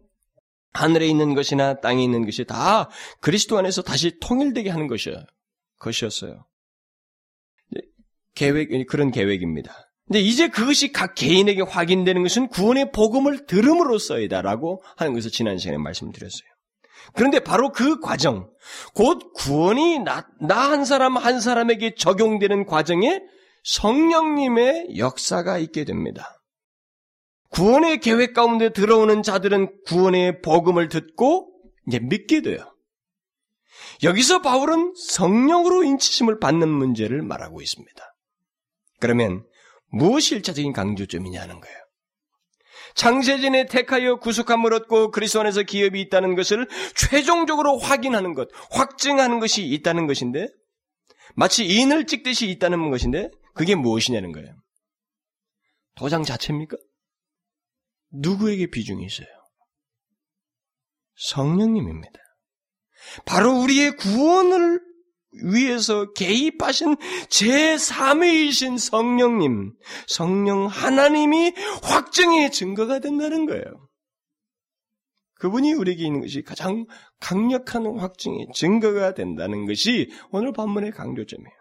[0.73, 2.89] 하늘에 있는 것이나 땅에 있는 것이 다
[3.21, 5.15] 그리스도 안에서 다시 통일되게 하는 것이요
[5.79, 6.45] 것이었어요.
[8.35, 9.73] 계획 그런 계획입니다.
[10.07, 16.54] 근데 이제 그것이 각 개인에게 확인되는 것은 구원의 복음을 들음으로써이다라고 하는 것을 지난 시간에 말씀드렸어요.
[17.13, 18.49] 그런데 바로 그 과정,
[18.93, 23.21] 곧 구원이 나 한 사람 한 사람에게 적용되는 과정에
[23.63, 26.41] 성령님의 역사가 있게 됩니다.
[27.49, 31.51] 구원의 계획 가운데 들어오는 자들은 구원의 복음을 듣고
[31.87, 32.75] 이제 믿게 돼요.
[34.03, 38.15] 여기서 바울은 성령으로 인치심을 받는 문제를 말하고 있습니다.
[38.99, 39.45] 그러면
[39.87, 41.84] 무엇이 일차적인 강조점이냐는 거예요.
[42.95, 50.07] 창세전에 택하여 구속함을 얻고 그리스도 안에서 기업이 있다는 것을 최종적으로 확인하는 것, 확증하는 것이 있다는
[50.07, 50.47] 것인데
[51.35, 54.55] 마치 인을 찍듯이 있다는 것인데 그게 무엇이냐는 거예요.
[55.95, 56.77] 도장 자체입니까?
[58.11, 59.27] 누구에게 비중이 있어요?
[61.15, 62.19] 성령님입니다.
[63.25, 64.79] 바로 우리의 구원을
[65.43, 66.95] 위해서 개입하신
[67.29, 69.73] 제3위이신 성령님,
[70.07, 73.63] 성령 하나님이 확정의 증거가 된다는 거예요.
[75.35, 76.85] 그분이 우리에게 있는 것이 가장
[77.19, 81.55] 강력한 확증의 증거가 된다는 것이 오늘 본문의 강조점이에요.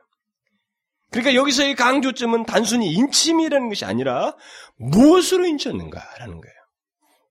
[1.11, 4.35] 그러니까 여기서의 강조점은 단순히 인침이라는 것이 아니라
[4.79, 6.55] 무엇으로 인쳤는가라는 거예요.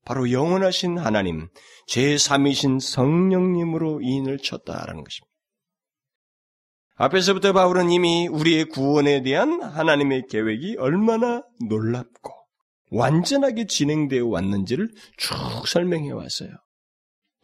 [0.06, 1.48] 바로 영원하신 하나님,
[1.90, 5.33] 제3이신 성령님으로 인을 쳤다라는 것입니다.
[6.96, 12.32] 앞에서부터 바울은 이미 우리의 구원에 대한 하나님의 계획이 얼마나 놀랍고
[12.92, 16.52] 완전하게 진행되어 왔는지를 쭉 설명해 왔어요.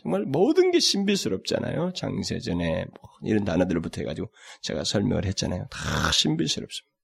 [0.02, 1.92] 정말 모든 게 신비스럽잖아요.
[1.94, 4.32] 장세전에 뭐 이런 단어들부터 해가지고
[4.62, 5.68] 제가 설명을 했잖아요.
[5.72, 6.96] 다 신비스럽습니다.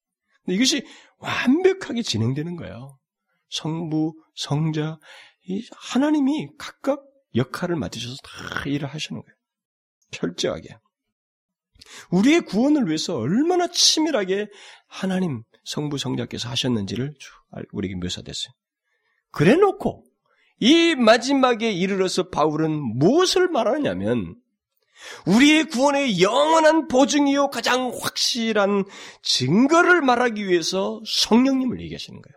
[0.45, 0.85] 근데 이것이
[1.17, 2.97] 완벽하게 진행되는 거예요.
[3.49, 4.99] 성부, 성자,
[5.47, 7.03] 이 하나님이 각각
[7.35, 9.35] 역할을 맡으셔서 다 일을 하시는 거예요.
[10.11, 10.77] 철저하게.
[12.11, 14.47] 우리의 구원을 위해서 얼마나 치밀하게
[14.87, 17.13] 하나님 성부 성자께서 하셨는지를
[17.71, 18.53] 우리에게 묘사됐어요.
[19.31, 20.05] 그래 놓고
[20.59, 24.35] 이 마지막에 이르러서 바울은 무엇을 말하냐면
[25.27, 28.85] 우리의 구원의 영원한 보증이요 가장 확실한
[29.21, 32.35] 증거를 말하기 위해서 성령님을 얘기하시는 거예요.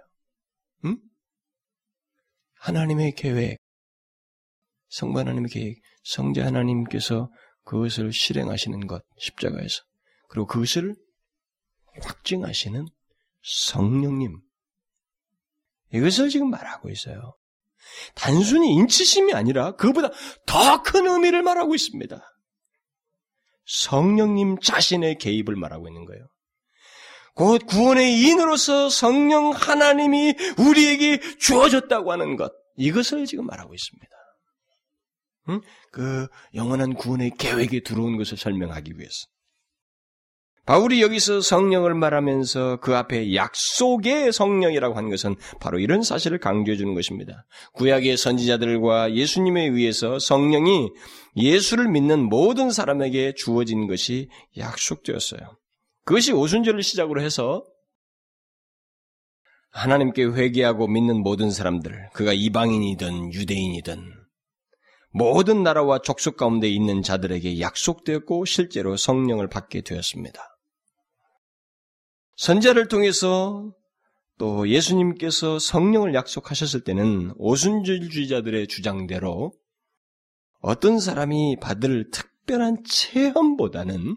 [0.86, 0.98] 응?
[2.60, 3.58] 하나님의 계획,
[4.88, 7.30] 성부 하나님의 계획, 성자 하나님께서
[7.68, 9.82] 그것을 실행하시는 것, 십자가에서.
[10.30, 10.94] 그리고 그것을
[12.00, 12.86] 확증하시는
[13.42, 14.40] 성령님.
[15.92, 17.36] 이것을 지금 말하고 있어요.
[18.14, 20.10] 단순히 인치심이 아니라 그보다
[20.46, 22.18] 더 큰 의미를 말하고 있습니다.
[23.66, 26.26] 성령님 자신의 개입을 말하고 있는 거예요.
[27.34, 32.50] 곧 구원의 인으로서 성령 하나님이 우리에게 주어졌다고 하는 것.
[32.76, 34.17] 이것을 지금 말하고 있습니다.
[35.48, 35.60] 응?
[35.90, 39.26] 그 영원한 구원의 계획에 들어온 것을 설명하기 위해서.
[40.68, 46.92] 바울이 여기서 성령을 말하면서 그 앞에 약속의 성령이라고 하는 것은 바로 이런 사실을 강조해 주는
[46.92, 47.46] 것입니다.
[47.72, 50.90] 구약의 선지자들과 예수님에 의해서 성령이
[51.36, 55.40] 예수를 믿는 모든 사람에게 주어진 것이 약속되었어요.
[56.04, 57.64] 그것이 오순절을 시작으로 해서
[59.70, 64.17] 하나님께 회개하고 믿는 모든 사람들, 그가 이방인이든 유대인이든
[65.18, 70.40] 모든 나라와 족속 가운데 있는 자들에게 약속되었고 실제로 성령을 받게 되었습니다.
[72.36, 73.74] 선자를 통해서
[74.38, 79.52] 또 예수님께서 성령을 약속하셨을 때는 오순절주의자들의 주장대로
[80.60, 84.16] 어떤 사람이 받을 특별한 체험보다는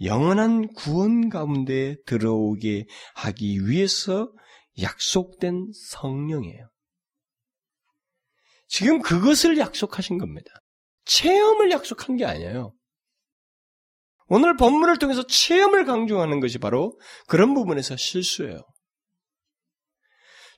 [0.00, 4.32] 영원한 구원 가운데 들어오게 하기 위해서
[4.80, 6.70] 약속된 성령이에요.
[8.68, 10.50] 지금 그것을 약속하신 겁니다.
[11.04, 12.72] 체험을 약속한 게 아니에요.
[14.28, 16.98] 오늘 본문을 통해서 체험을 강조하는 것이 바로
[17.28, 18.62] 그런 부분에서 실수예요.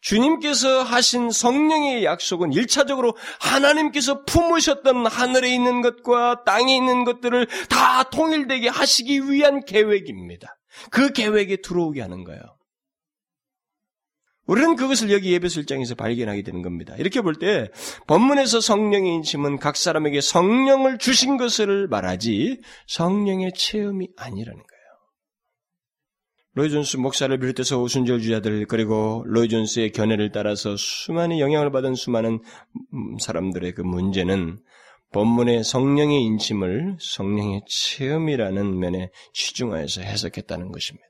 [0.00, 8.68] 주님께서 하신 성령의 약속은 일차적으로 하나님께서 품으셨던 하늘에 있는 것과 땅에 있는 것들을 다 통일되게
[8.68, 10.56] 하시기 위한 계획입니다.
[10.90, 12.40] 그 계획에 들어오게 하는 거예요.
[14.48, 16.96] 우리는 그것을 여기 예배소 1장에서 발견하게 되는 겁니다.
[16.98, 17.70] 이렇게 볼 때
[18.08, 24.78] 본문에서 성령의 인침은 각 사람에게 성령을 주신 것을 말하지 성령의 체험이 아니라는 거예요.
[26.54, 32.40] 로이 존스 목사를 비롯해서 오순절 주자들 그리고 로이 존스의 견해를 따라서 수많은 영향을 받은 수많은
[33.20, 34.58] 사람들의 그 문제는
[35.12, 41.07] 본문의 성령의 인침을 성령의 체험이라는 면에 치중하여서 해석했다는 것입니다.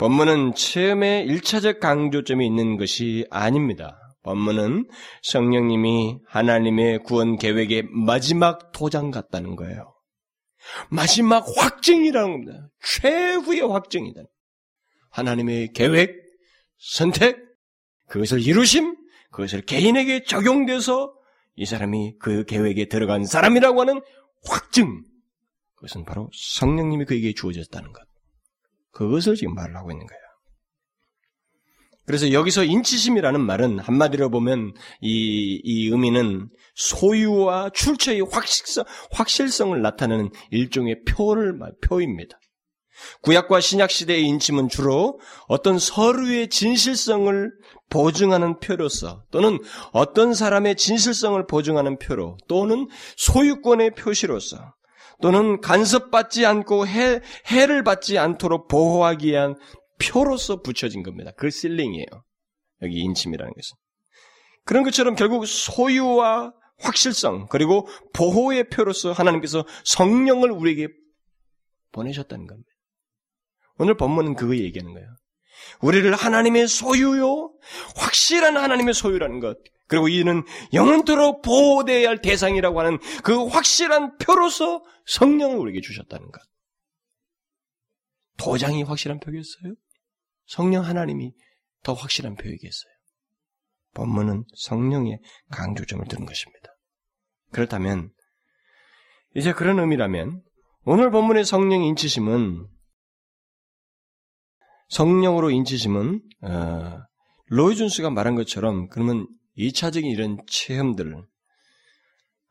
[0.00, 3.98] 본문은 체험의 일차적 강조점이 있는 것이 아닙니다.
[4.22, 4.88] 본문은
[5.20, 9.94] 성령님이 하나님의 구원 계획의 마지막 도장 같다는 거예요.
[10.88, 12.70] 마지막 확증이라는 겁니다.
[12.82, 14.22] 최후의 확증이다.
[15.10, 16.16] 하나님의 계획,
[16.78, 17.36] 선택,
[18.08, 18.96] 그것을 이루심,
[19.32, 21.12] 그것을 개인에게 적용돼서
[21.56, 24.00] 이 사람이 그 계획에 들어간 사람이라고 하는
[24.46, 25.04] 확증.
[25.74, 28.09] 그것은 바로 성령님이 그에게 주어졌다는 것.
[28.92, 30.20] 그것을 지금 말을 하고 있는 거예요.
[32.06, 41.04] 그래서 여기서 인치심이라는 말은 한마디로 보면 이, 이 의미는 소유와 출처의 확실성, 확실성을 나타내는 일종의
[41.04, 42.36] 표를, 표입니다.
[43.22, 47.50] 구약과 신약 시대의 인침은 주로 어떤 서류의 진실성을
[47.90, 49.58] 보증하는 표로서 또는
[49.92, 54.74] 어떤 사람의 진실성을 보증하는 표로 또는 소유권의 표시로서
[55.20, 59.54] 또는 간섭받지 않고 해, 해를 받지 않도록 보호하기 위한
[60.00, 61.30] 표로서 붙여진 겁니다.
[61.36, 62.06] 그 실링이에요.
[62.82, 63.76] 여기 인침이라는 것은.
[64.64, 70.88] 그런 것처럼 결국 소유와 확실성 그리고 보호의 표로서 하나님께서 성령을 우리에게
[71.92, 72.70] 보내셨다는 겁니다.
[73.76, 75.08] 오늘 본문은 그거 얘기하는 거예요.
[75.82, 77.52] 우리를 하나님의 소유요,
[77.96, 79.58] 확실한 하나님의 소유라는 것,
[79.90, 86.40] 그리고 이는 영원토록 보호되어야 할 대상이라고 하는 그 확실한 표로서 성령을 우리에게 주셨다는 것.
[88.36, 89.74] 도장이 확실한 표겠어요?
[90.46, 91.32] 성령 하나님이
[91.82, 92.92] 더 확실한 표이겠어요?
[93.94, 95.18] 본문은 성령의
[95.50, 96.68] 강조점을 두는 것입니다.
[97.50, 98.10] 그렇다면
[99.34, 100.40] 이제 그런 의미라면
[100.84, 102.68] 오늘 본문의 성령 인치심은
[104.88, 106.98] 성령으로 인치심은 어,
[107.46, 109.26] 로이준스가 말한 것처럼 그러면
[109.60, 111.22] 2차적인 이런 체험들,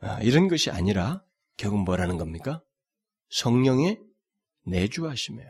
[0.02, 1.24] 아, 이런 것이 아니라
[1.58, 2.62] 결국 뭐라는 겁니까?
[3.30, 4.00] 성령의
[4.66, 5.50] 내주하심이에요.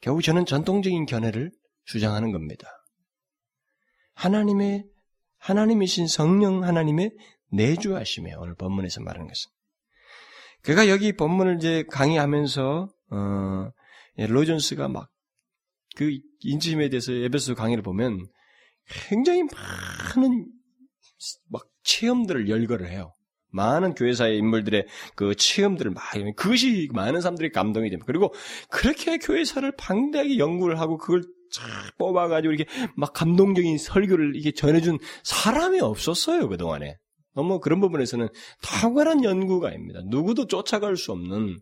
[0.00, 1.50] 결국 저는 전통적인 견해를
[1.84, 2.68] 주장하는 겁니다.
[4.14, 4.84] 하나님의,
[5.38, 7.12] 하나님이신 성령 하나님의
[7.52, 8.38] 내주하심이에요.
[8.40, 9.50] 오늘 본문에서 말하는 것은.
[10.62, 13.70] 그가 여기 본문을 이제 강의하면서, 어,
[14.18, 15.10] 예, 로존스가 막,
[15.96, 18.28] 그 인지심에 대해서 에베소 강의를 보면
[18.90, 20.46] 굉장히 많은
[21.48, 23.12] 막 체험들을 열거를 해요.
[23.52, 26.02] 많은 교회사의 인물들의 그 체험들을 막
[26.36, 28.06] 그것이 많은 사람들이 감동이 됩니다.
[28.06, 28.32] 그리고
[28.70, 31.22] 그렇게 교회사를 방대하게 연구를 하고 그걸
[31.52, 36.96] 쫙 뽑아가지고 이렇게 막 감동적인 설교를 이게 전해준 사람이 없었어요 그 동안에.
[37.34, 38.28] 너무 그런 부분에서는
[38.62, 40.00] 탁월한 연구가입니다.
[40.06, 41.58] 누구도 쫓아갈 수 없는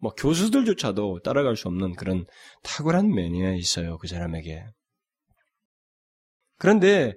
[0.00, 2.24] 뭐 교수들조차도 따라갈 수 없는 그런
[2.62, 4.64] 탁월한 면이 있어요 그 사람에게.
[6.58, 7.14] 그런데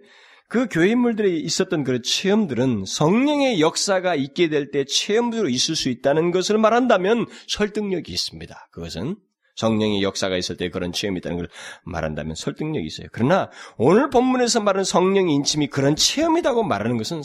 [0.48, 6.32] 그 교회 인물들이 있었던 그 체험들은 성령의 역사가 있게 될 때 체험으로 있을 수 있다는
[6.32, 8.70] 것을 말한다면 설득력이 있습니다.
[8.72, 9.16] 그것은
[9.56, 11.50] 성령의 역사가 있을 때 그런 체험이 있다는 걸
[11.84, 13.08] 말한다면 설득력이 있어요.
[13.12, 17.22] 그러나 오늘 본문에서 말하는 성령의 인침이 그런 체험이라고 말하는 것은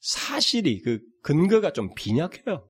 [0.00, 2.68] 사실이 그 근거가 좀 빈약해요.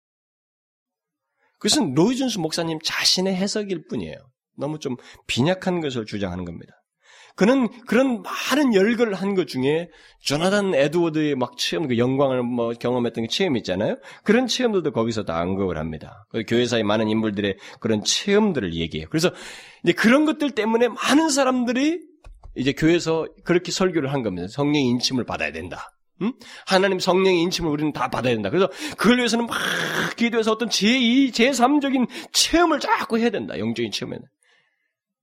[1.59, 4.17] 그것은 로이준스 목사님 자신의 해석일 뿐이에요.
[4.57, 6.80] 너무 좀 빈약한 것을 주장하는 겁니다.
[7.41, 9.89] 그는 그런 많은 열거를 한 것 중에
[10.21, 13.97] 조나단 에드워드의 막 체험, 그 영광을 뭐 경험했던 그 체험 있잖아요.
[14.25, 16.27] 그런 체험들도 거기서 다 언급을 합니다.
[16.29, 19.07] 그 교회사의 많은 인물들의 그런 체험들을 얘기해요.
[19.09, 19.31] 그래서
[19.85, 22.01] 이제 그런 것들 때문에 많은 사람들이
[22.57, 24.47] 이제 교회에서 그렇게 설교를 한 겁니다.
[24.51, 25.89] 성령의 인침을 받아야 된다.
[26.21, 26.35] 응?
[26.67, 28.51] 하나님 성령의 인침을 우리는 다 받아야 된다.
[28.51, 29.57] 그래서 그걸 위해서는 막
[30.17, 33.59] 기도해서 어떤 제2, 제3적인 체험을 자꾸 해야 된다.
[33.59, 34.27] 영적인 체험에는.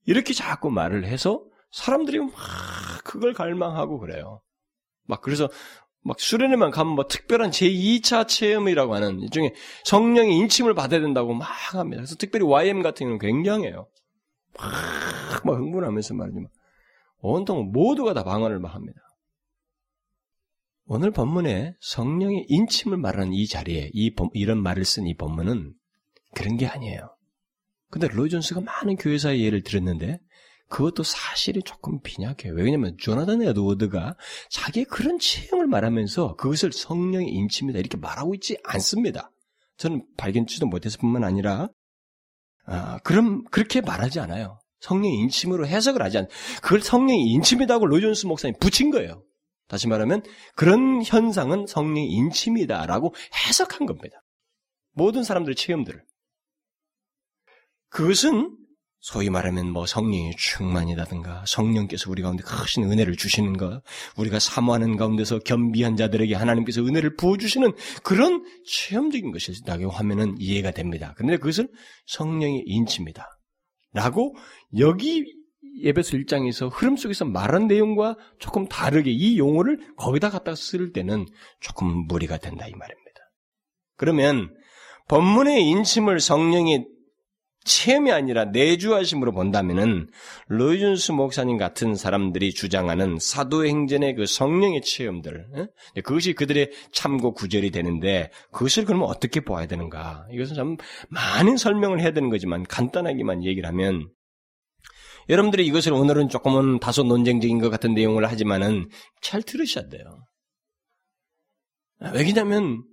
[0.08, 2.34] 이렇게 자꾸 말을 해서 사람들이 막
[3.04, 4.42] 그걸 갈망하고 그래요.
[5.06, 5.50] 막 그래서
[6.02, 9.54] 막 수련회만 가면 뭐 특별한 제2차 체험이라고 하는 일종의
[9.84, 12.02] 성령의 인침을 받아야 된다고 막 합니다.
[12.02, 13.88] 그래서 특별히 YM 같은 경우는 굉장해요.
[14.58, 16.40] 막, 막 흥분하면서 말이지.
[17.20, 19.02] 온통 모두가 다 방언을 막 합니다.
[20.86, 25.74] 오늘 본문에 성령의 인침을 말하는 이 자리에 이 이런 말을 쓴 이 본문은
[26.34, 27.18] 그런 게 아니에요.
[27.90, 30.20] 근데 로이 존스가 많은 교회사의 예를 들었는데
[30.70, 32.54] 그것도 사실이 조금 빈약해요.
[32.54, 34.16] 왜냐하면 조나단 에드워드가
[34.50, 39.32] 자기의 그런 체험을 말하면서 그것을 성령의 인침이다 이렇게 말하고 있지 않습니다.
[39.78, 41.70] 저는 발견치도 못해서 뿐만 아니라
[42.66, 44.60] 아, 그럼 그렇게 말하지 않아요.
[44.82, 46.28] 성령의 인침으로 해석을 하지 않.
[46.62, 49.24] 그걸 성령의 인침이다고 로존스 목사님 붙인 거예요.
[49.68, 50.24] 다시 말하면
[50.56, 53.14] 그런 현상은 성령의 인침이다라고
[53.48, 54.24] 해석한 겁니다.
[54.94, 56.04] 모든 사람들의 체험들을.
[57.90, 58.58] 그것은
[59.00, 63.82] 소위 말하면 뭐 성령의 충만이라든가 성령께서 우리 가운데 크신 은혜를 주시는 것,
[64.18, 67.74] 우리가 사모하는 가운데서 겸비한 자들에게 하나님께서 은혜를 부어주시는
[68.04, 71.14] 그런 체험적인 것이라고 하면은 이해가 됩니다.
[71.16, 71.70] 그런데 그것을
[72.08, 73.28] 성령의 인치입니다.
[73.94, 74.36] 라고
[74.78, 75.26] 여기
[75.82, 81.26] 예배서 1장에서 흐름 속에서 말한 내용과 조금 다르게 이 용어를 거기다 갖다 쓸 때는
[81.60, 83.22] 조금 무리가 된다 이 말입니다.
[83.96, 84.54] 그러면
[85.08, 86.86] 본문의 인침을 성령의
[87.68, 90.10] 체험이 아니라 내주하심으로 본다면은
[90.48, 96.02] 로이준스 목사님 같은 사람들이 주장하는 사도행전의 그 성령의 체험들 에?
[96.02, 100.28] 그것이 그들의 참고 구절이 되는데 그것을 그러면 어떻게 보아야 되는가?
[100.32, 100.78] 이것은 참
[101.10, 104.10] 많은 설명을 해야 되는 거지만 간단하게만 얘기를 하면
[105.30, 108.90] 여러분들이 이것을 오늘은 조금은 다소 논쟁적인 것 같은 내용을 하지만은
[109.22, 110.24] 잘 들으셔야 돼요.
[112.14, 112.84] 왜냐면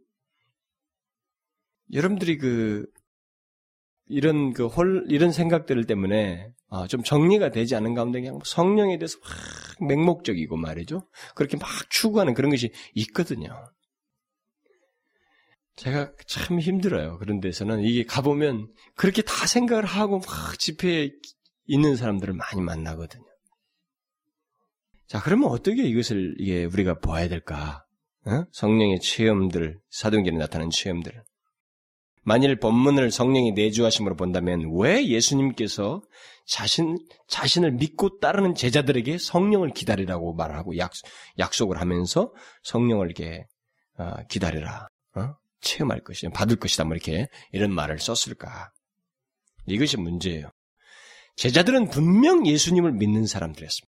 [1.93, 2.87] 여러분들이 그
[4.07, 9.18] 이런 그 홀, 이런 생각들 때문에 아, 좀 정리가 되지 않은 가운데 그냥 성령에 대해서
[9.20, 11.09] 막 맹목적이고 말이죠.
[11.34, 13.55] 그렇게 막 추구하는 그런 것이 있거든요.
[15.76, 17.18] 제가 참 힘들어요.
[17.18, 21.11] 그런 데서는 이게 가보면 그렇게 다 생각을 하고 막 집회에
[21.66, 23.24] 있는 사람들을 많이 만나거든요.
[25.07, 27.84] 자, 그러면 어떻게 이것을 이게 우리가 보아야 될까?
[28.26, 28.44] 어?
[28.52, 31.22] 성령의 체험들, 사도행전에 나타나는 체험들.
[32.25, 36.03] 만일 본문을 성령이 내주하심으로 본다면 왜 예수님께서
[36.47, 36.99] 자신
[37.29, 40.93] 자신을 믿고 따르는 제자들에게 성령을 기다리라고 말하고 약,
[41.39, 43.47] 약속을 하면서 성령을 이렇게
[43.99, 45.35] 어, 기다리라, 어?
[45.61, 48.70] 체험할 것이다, 받을 것이다, 뭐 이렇게 이런 말을 썼을까?
[49.66, 50.51] 이것이 문제예요.
[51.37, 53.93] 제자들은 분명 예수님을 믿는 사람들이었습니다.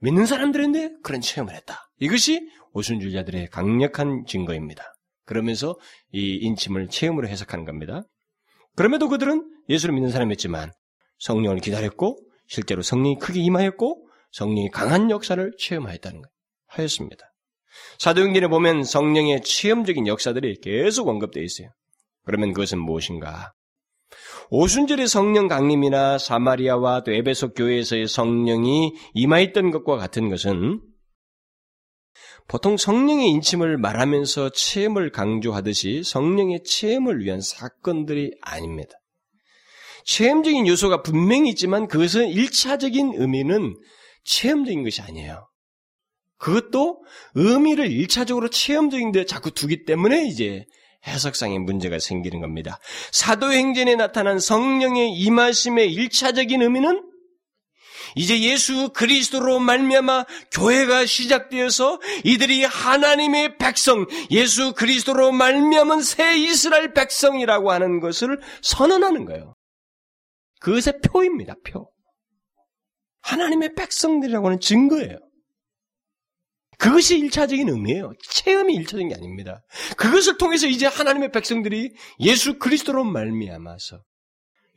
[0.00, 1.90] 믿는 사람들인데 그런 체험을 했다.
[1.98, 4.94] 이것이 오순주자들의 강력한 증거입니다.
[5.28, 5.76] 그러면서
[6.10, 8.02] 이 인침을 체험으로 해석하는 겁니다.
[8.76, 10.72] 그럼에도 그들은 예수를 믿는 사람이었지만
[11.18, 16.30] 성령을 기다렸고 실제로 성령이 크게 임하였고 성령이 강한 역사를 체험하였다는 것
[16.68, 17.26] 하였습니다.
[17.98, 21.68] 사도행전에 보면 성령의 체험적인 역사들이 계속 언급되어 있어요.
[22.24, 23.52] 그러면 그것은 무엇인가?
[24.48, 30.80] 오순절의 성령 강림이나 사마리아와 또 에베소 교회에서의 성령이 임하였던 것과 같은 것은
[32.48, 38.92] 보통 성령의 인침을 말하면서 체험을 강조하듯이 성령의 체험을 위한 사건들이 아닙니다.
[40.06, 43.76] 체험적인 요소가 분명히 있지만 그것은 일차적인 의미는
[44.24, 45.46] 체험적인 것이 아니에요.
[46.38, 47.02] 그것도
[47.34, 50.64] 의미를 일차적으로 체험적인 데 자꾸 두기 때문에 이제
[51.06, 52.78] 해석상의 문제가 생기는 겁니다.
[53.12, 57.02] 사도행전에 나타난 성령의 임하심의 일차적인 의미는
[58.18, 67.70] 이제 예수 그리스도로 말미암아 교회가 시작되어서 이들이 하나님의 백성, 예수 그리스도로 말미암은 새 이스라엘 백성이라고
[67.70, 69.54] 하는 것을 선언하는 거예요.
[70.60, 71.92] 그것의 표입니다, 표.
[73.22, 75.16] 하나님의 백성들이라고 하는 증거예요.
[76.76, 78.12] 그것이 일차적인 의미예요.
[78.30, 79.62] 체험이 일차적인 게 아닙니다.
[79.96, 84.00] 그것을 통해서 이제 하나님의 백성들이 예수 그리스도로 말미암아서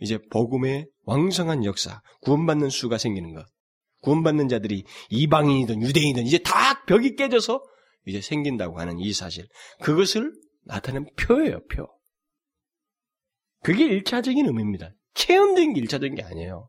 [0.02, 3.45] 이제 복음의 왕성한 역사, 구원받는 수가 생기는 것.
[4.02, 7.64] 구원받는 자들이 이방인이든 유대인이든 이제 다 벽이 깨져서
[8.08, 9.47] 이제 생긴다고 하는 이 사실.
[9.82, 10.34] 그것을
[10.66, 11.88] 나타낸 표예요, 표.
[13.64, 14.91] 그게 일차적인 의미입니다.
[15.14, 16.68] 체험적인 게 일차적인 게 아니에요.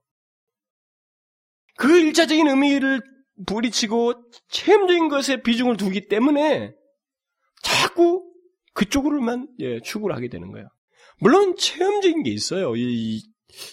[1.78, 3.00] 그 일차적인 의미를
[3.46, 4.12] 부리치고
[4.48, 6.74] 체험적인 것에 비중을 두기 때문에
[7.62, 8.30] 자꾸
[8.74, 10.68] 그쪽으로만 예, 추구를 하게 되는 거예요.
[11.18, 12.74] 물론 체험적인 게 있어요.
[12.76, 13.22] 이, 이,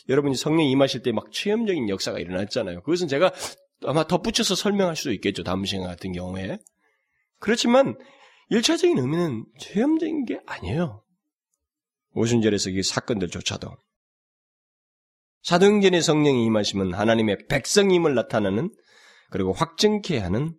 [0.10, 2.82] 여러분이 성령 임하실 때 막 체험적인 역사가 일어났잖아요.
[2.82, 3.34] 그것은 제가
[3.86, 5.44] 아마 덧붙여서 설명할 수도 있겠죠.
[5.44, 6.60] 다음 시간 같은 경우에.
[7.40, 7.98] 그렇지만
[8.50, 11.04] 일차적인 의미는 체험적인 게 아니에요.
[12.14, 13.70] 오순절에서 이 사건들조차도.
[15.44, 18.74] 사도행전의 성령이 임하시면 하나님의 백성임을 나타내는
[19.30, 20.58] 그리고 확증케 하는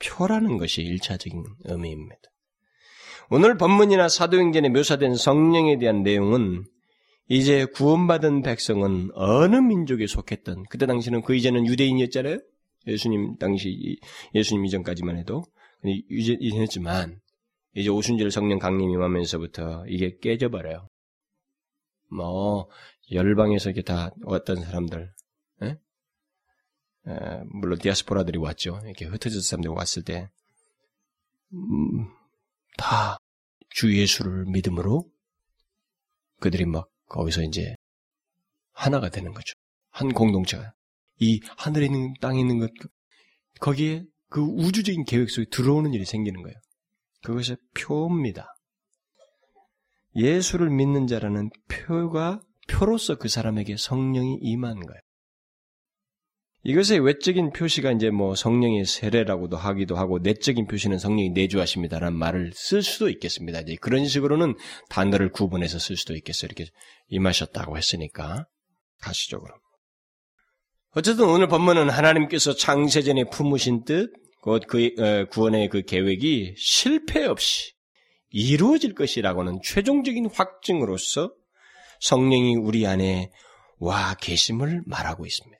[0.00, 2.20] 표라는 것이 일차적인 의미입니다.
[3.30, 6.64] 오늘 본문이나 사도행전에 묘사된 성령에 대한 내용은
[7.28, 12.38] 이제 구원받은 백성은 어느 민족에 속했던 그때 당시는 그 이제는 유대인이었잖아요.
[12.86, 13.98] 예수님 당시
[14.34, 15.44] 예수님 이전까지만 해도
[15.82, 17.20] 이전했지만
[17.74, 20.88] 이제 오순절 성령 강림 임하면서부터 이게 깨져버려요.
[22.10, 22.68] 뭐
[23.10, 25.12] 열방에서 이렇게 다 왔던 사람들,
[25.62, 25.66] 에?
[27.08, 28.80] 에, 물론 디아스포라들이 왔죠.
[28.84, 30.30] 이렇게 흩어진 사람들이 왔을 때,
[31.52, 32.08] 음,
[32.76, 33.18] 다
[33.76, 35.04] 주 예수를 믿음으로
[36.40, 37.76] 그들이 막 거기서 이제
[38.72, 39.52] 하나가 되는 거죠.
[39.90, 40.72] 한 공동체가.
[41.18, 42.70] 이 하늘에 있는 땅에 있는 것,
[43.60, 46.56] 거기에 그 우주적인 계획 속에 들어오는 일이 생기는 거예요.
[47.22, 48.54] 그것이 표입니다.
[50.14, 55.00] 예수를 믿는 자라는 표가 표로서 그 사람에게 성령이 임한 거예요.
[56.68, 62.82] 이것의 외적인 표시가 이제 뭐 성령의 세례라고도 하기도 하고 내적인 표시는 성령이 내주하십니다라는 말을 쓸
[62.82, 63.60] 수도 있겠습니다.
[63.60, 64.56] 이제 그런 식으로는
[64.88, 66.48] 단어를 구분해서 쓸 수도 있겠어요.
[66.48, 66.68] 이렇게
[67.08, 68.46] 임하셨다고 했으니까
[69.00, 69.54] 가시적으로.
[70.90, 74.10] 어쨌든 오늘 본문은 하나님께서 창세전에 품으신 뜻,
[74.42, 77.74] 곧그 어, 구원의 그 계획이 실패 없이
[78.30, 81.32] 이루어질 것이라고는 최종적인 확증으로서
[82.00, 83.30] 성령이 우리 안에
[83.78, 85.55] 와 계심을 말하고 있습니다.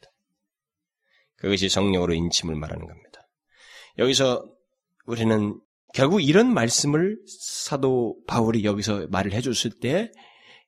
[1.47, 3.21] 그것이 성령으로 인침을 말하는 겁니다.
[3.99, 4.45] 여기서
[5.07, 5.61] 우리는
[5.95, 10.11] 결국 이런 말씀을 사도 바울이 여기서 말을 해줬을 때,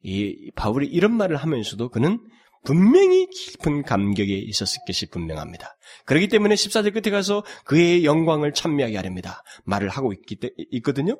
[0.02, 2.20] 이 바울이 이런 말을 하면서도 그는
[2.64, 5.76] 분명히 깊은 감격에 있었을 것이 분명합니다.
[6.06, 9.42] 그렇기 때문에 14절 끝에 가서 그의 영광을 찬미하게 하렵니다.
[9.64, 10.38] 말을 하고 있기,
[10.70, 11.18] 있거든요?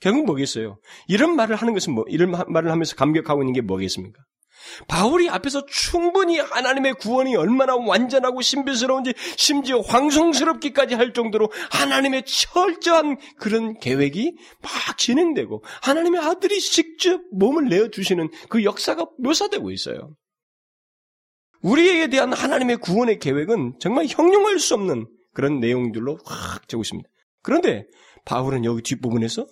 [0.00, 0.78] 결국 뭐겠어요?
[1.08, 4.22] 이런 말을 하는 것은 뭐, 이런 말을 하면서 감격하고 있는 게 뭐겠습니까?
[4.88, 13.78] 바울이 앞에서 충분히 하나님의 구원이 얼마나 완전하고 신비스러운지 심지어 황송스럽기까지 할 정도로 하나님의 철저한 그런
[13.78, 20.14] 계획이 막 진행되고 하나님의 아들이 직접 몸을 내어 주시는 그 역사가 묘사되고 있어요.
[21.62, 27.08] 우리에게 대한 하나님의 구원의 계획은 정말 형용할 수 없는 그런 내용들로 확 적고 있습니다.
[27.42, 27.86] 그런데
[28.24, 29.46] 바울은 여기 뒷부분에서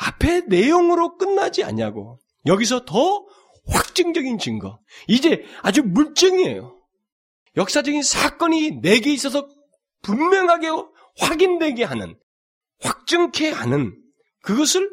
[0.00, 3.24] 앞에 내용으로 끝나지 않냐고 여기서 더
[3.66, 4.80] 확증적인 증거.
[5.08, 6.80] 이제 아주 물증이에요.
[7.56, 9.48] 역사적인 사건이 내게 있어서
[10.02, 10.68] 분명하게
[11.18, 12.18] 확인되게 하는,
[12.80, 13.96] 확증케 하는
[14.42, 14.90] 그것을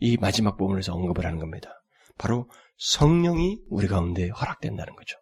[0.00, 1.70] 이 마지막 부분에서 언급을 하는 겁니다.
[2.16, 2.48] 바로
[2.78, 5.18] 성령이 우리 가운데 허락된다는 거죠.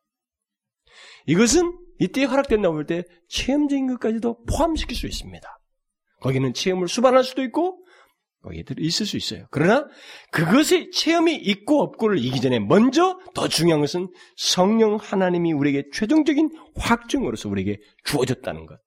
[1.27, 5.49] 이것은 이때 허락된다고 볼때 체험적인 것까지도 포함시킬 수 있습니다.
[6.21, 7.85] 거기는 체험을 수반할 수도 있고
[8.47, 9.47] 거기에 있을 수 있어요.
[9.51, 9.87] 그러나
[10.31, 17.49] 그것의 체험이 있고 없고를 이기 전에 먼저 더 중요한 것은 성령 하나님이 우리에게 최종적인 확증으로서
[17.49, 18.79] 우리에게 주어졌다는 것.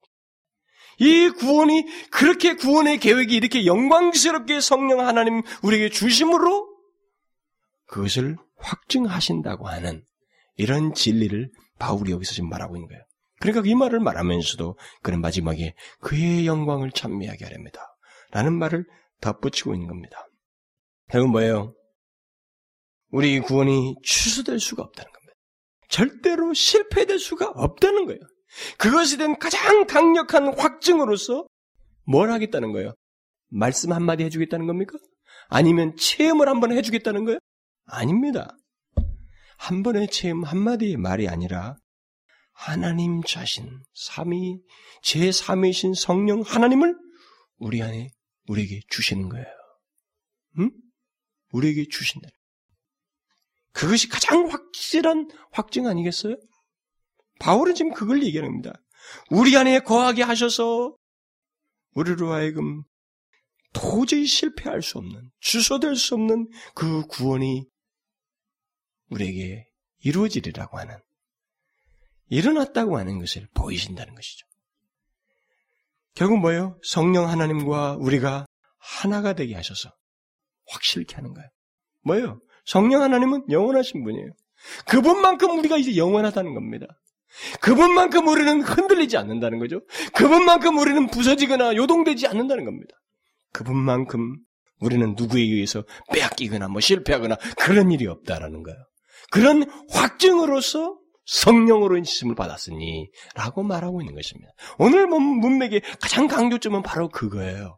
[0.99, 6.67] 이 구원이 그렇게 구원의 계획이 이렇게 영광스럽게 성령 하나님 우리에게 주심으로
[7.87, 10.03] 그것을 확증하신다고 하는
[10.55, 11.49] 이런 진리를
[11.79, 13.01] 바울이 여기서 지금 말하고 있는 거예요.
[13.39, 17.81] 그러니까 이 말을 말하면서도 그는 마지막에 그의 영광을 찬미하게 하렵니다.
[18.31, 18.85] 라는 말을
[19.21, 20.27] 덧붙이고 있는 겁니다.
[21.09, 21.73] 결국 뭐예요?
[23.11, 25.33] 우리 구원이 취소될 수가 없다는 겁니다.
[25.89, 28.19] 절대로 실패될 수가 없다는 거예요.
[28.77, 31.47] 그것에 대한 가장 강력한 확증으로서
[32.05, 32.93] 뭘 하겠다는 거예요?
[33.49, 34.97] 말씀 한마디 해주겠다는 겁니까?
[35.47, 37.39] 아니면 체험을 한번 해주겠다는 거예요?
[37.85, 38.55] 아닙니다.
[39.57, 41.75] 한 번의 체험 한마디의 말이 아니라
[42.53, 44.59] 하나님 자신, 삼위,
[45.03, 46.95] 제3위신 성령 하나님을
[47.57, 48.09] 우리 안에
[48.49, 49.45] 우리에게 주시는 거예요.
[50.59, 50.71] 응?
[51.51, 52.27] 우리에게 주신다.
[53.71, 56.35] 그것이 가장 확실한 확증 아니겠어요?
[57.39, 58.81] 바울은 지금 그걸 얘기하는 겁니다.
[59.29, 60.95] 우리 안에 거하게 하셔서
[61.93, 62.83] 우리로 하여금
[63.73, 67.65] 도저히 실패할 수 없는, 주소될 수 없는 그 구원이
[69.09, 69.65] 우리에게
[69.99, 70.97] 이루어지리라고 하는,
[72.27, 74.48] 일어났다고 하는 것을 보이신다는 것이죠.
[76.19, 76.77] 결국 뭐예요?
[76.83, 78.45] 성령 하나님과 우리가
[78.77, 79.89] 하나가 되게 하셔서
[80.67, 81.47] 확실케 하는 거예요.
[82.03, 82.41] 뭐예요?
[82.65, 84.31] 성령 하나님은 영원하신 분이에요.
[84.85, 86.87] 그분만큼 우리가 이제 영원하다는 겁니다.
[87.61, 89.79] 그분만큼 우리는 흔들리지 않는다는 거죠.
[90.13, 92.95] 그분만큼 우리는 부서지거나 요동되지 않는다는 겁니다.
[93.53, 94.39] 그분만큼
[94.81, 98.77] 우리는 누구에 의해서 빼앗기거나 뭐 실패하거나 그런 일이 없다라는 거예요.
[99.31, 100.98] 그런 확증으로서
[101.29, 104.51] 성령으로 인침을 받았으니 라고 말하고 있는 것입니다.
[104.79, 107.77] 오늘 문맥의 가장 강조점은 바로 그거예요.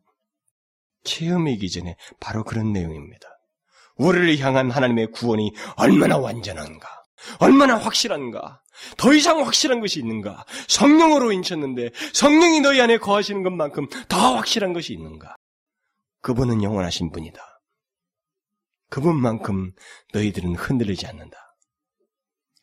[1.04, 3.28] 체험이기 전에 바로 그런 내용입니다.
[3.97, 6.88] 우리를 향한 하나님의 구원이 얼마나 완전한가?
[7.39, 8.62] 얼마나 확실한가?
[8.97, 10.45] 더 이상 확실한 것이 있는가?
[10.68, 15.36] 성령으로 인쳤는데 성령이 너희 안에 거하시는 것만큼 더 확실한 것이 있는가?
[16.22, 17.41] 그분은 영원하신 분이다.
[18.89, 19.72] 그분만큼
[20.14, 21.51] 너희들은 흔들리지 않는다.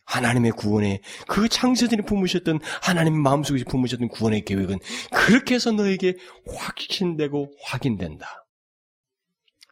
[0.08, 4.78] 하나님의 구원에 그 창세전에 품으셨던 하나님 마음속에 품으셨던 구원의 계획은
[5.12, 8.46] 그렇게 해서 너에게 확신되고 확인된다.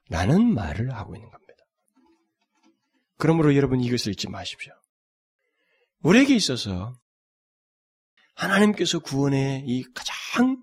[0.08, 1.64] 라는 말을 하고 있는 겁니다.
[3.16, 4.72] 그러므로 여러분 이것을 잊지 마십시오.
[6.02, 6.94] 우리에게 있어서
[8.34, 10.62] 하나님께서 구원의 이 가장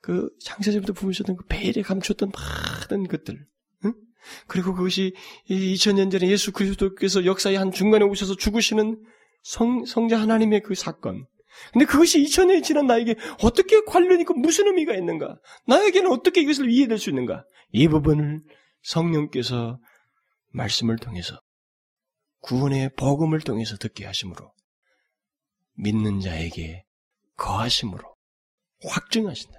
[0.00, 3.46] 그 창세전부터 품으셨던 그 베일에 감췄던 많은 것들, 응?
[4.46, 5.14] 그리고 그것이
[5.48, 9.02] 2000년 전에 예수 그리스도께서 역사의 한 중간에 오셔서 죽으시는
[9.42, 11.26] 성, 성자 하나님의 그 사건.
[11.72, 15.38] 근데 그것이 2000년이 지난 나에게 어떻게 관련이 있고 무슨 의미가 있는가?
[15.66, 17.44] 나에게는 어떻게 이것을 이해될 수 있는가?
[17.72, 18.40] 이 부분을
[18.82, 19.78] 성령께서
[20.52, 21.40] 말씀을 통해서
[22.40, 24.52] 구원의 복음을 통해서 듣게 하심으로
[25.74, 26.84] 믿는 자에게
[27.36, 28.02] 거하심으로
[28.84, 29.58] 확증하신다.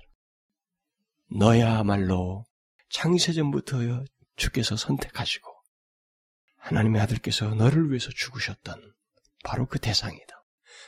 [1.29, 2.45] 너야말로
[2.89, 3.83] 창세전부터
[4.41, 5.49] 주께서 선택하시고
[6.57, 8.93] 하나님의 아들께서 너를 위해서 죽으셨던
[9.43, 10.43] 바로 그 대상이다.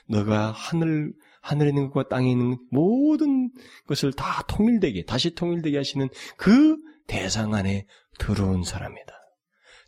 [0.07, 3.51] 너가 하늘 하늘에 있는 것과 땅에 있는 모든
[3.87, 6.77] 것을 다 통일되게 다시 통일되게 하시는 그
[7.07, 7.85] 대상 안에
[8.17, 9.13] 들어온 사람이다.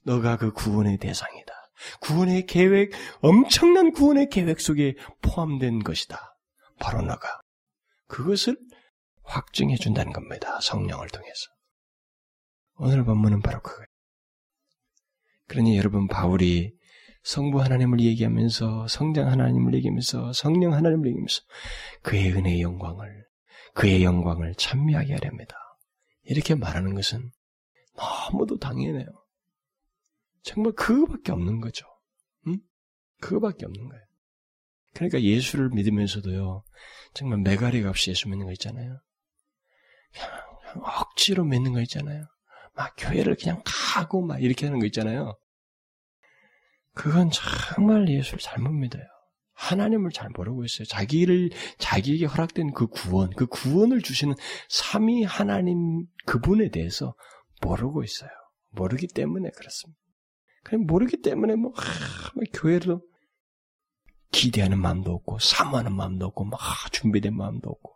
[0.03, 1.53] 너가 그 구원의 대상이다.
[2.01, 2.91] 구원의 계획,
[3.21, 6.37] 엄청난 구원의 계획 속에 포함된 것이다.
[6.79, 7.39] 바로 너가.
[8.07, 8.57] 그것을
[9.23, 10.59] 확증해 준다는 겁니다.
[10.61, 11.54] 성령을 통해서.
[12.77, 13.85] 오늘 본문은 바로 그거예요.
[15.47, 16.75] 그러니 여러분 바울이
[17.23, 21.41] 성부 하나님을 얘기하면서 성장 하나님을 얘기하면서 성령 하나님을 얘기하면서
[22.03, 23.25] 그의 은혜의 영광을
[23.73, 25.55] 그의 영광을 찬미하게 하렵니다.
[26.23, 27.31] 이렇게 말하는 것은
[27.95, 29.05] 너무도 당연해요.
[30.43, 31.85] 정말 그거밖에 없는 거죠.
[32.47, 32.59] 응?
[33.21, 34.03] 그거밖에 없는 거예요.
[34.93, 36.63] 그러니까 예수를 믿으면서도요,
[37.13, 39.01] 정말 메가리 없이 예수 믿는 거 있잖아요.
[40.13, 40.29] 그냥,
[40.61, 42.25] 그냥 억지로 믿는 거 있잖아요.
[42.75, 45.37] 막 교회를 그냥 가고 막 이렇게 하는 거 있잖아요.
[46.93, 49.03] 그건 정말 예수를 잘못 믿어요.
[49.53, 50.85] 하나님을 잘 모르고 있어요.
[50.85, 54.35] 자기를, 자기에게 허락된 그 구원, 그 구원을 주시는
[54.69, 57.15] 삼위 하나님 그분에 대해서
[57.61, 58.29] 모르고 있어요.
[58.71, 59.99] 모르기 때문에 그렇습니다.
[60.63, 62.99] 그냥 모르기 때문에 뭐, 하, 뭐 교회를
[64.31, 66.59] 기대하는 마음도 없고, 사모하는 마음도 없고, 막
[66.91, 67.95] 준비된 마음도 없고,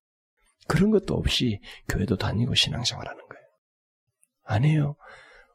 [0.67, 1.59] 그런 것도 없이
[1.89, 3.38] 교회도 다니고 신앙생활하는 거예요.
[4.49, 4.95] 아니에요.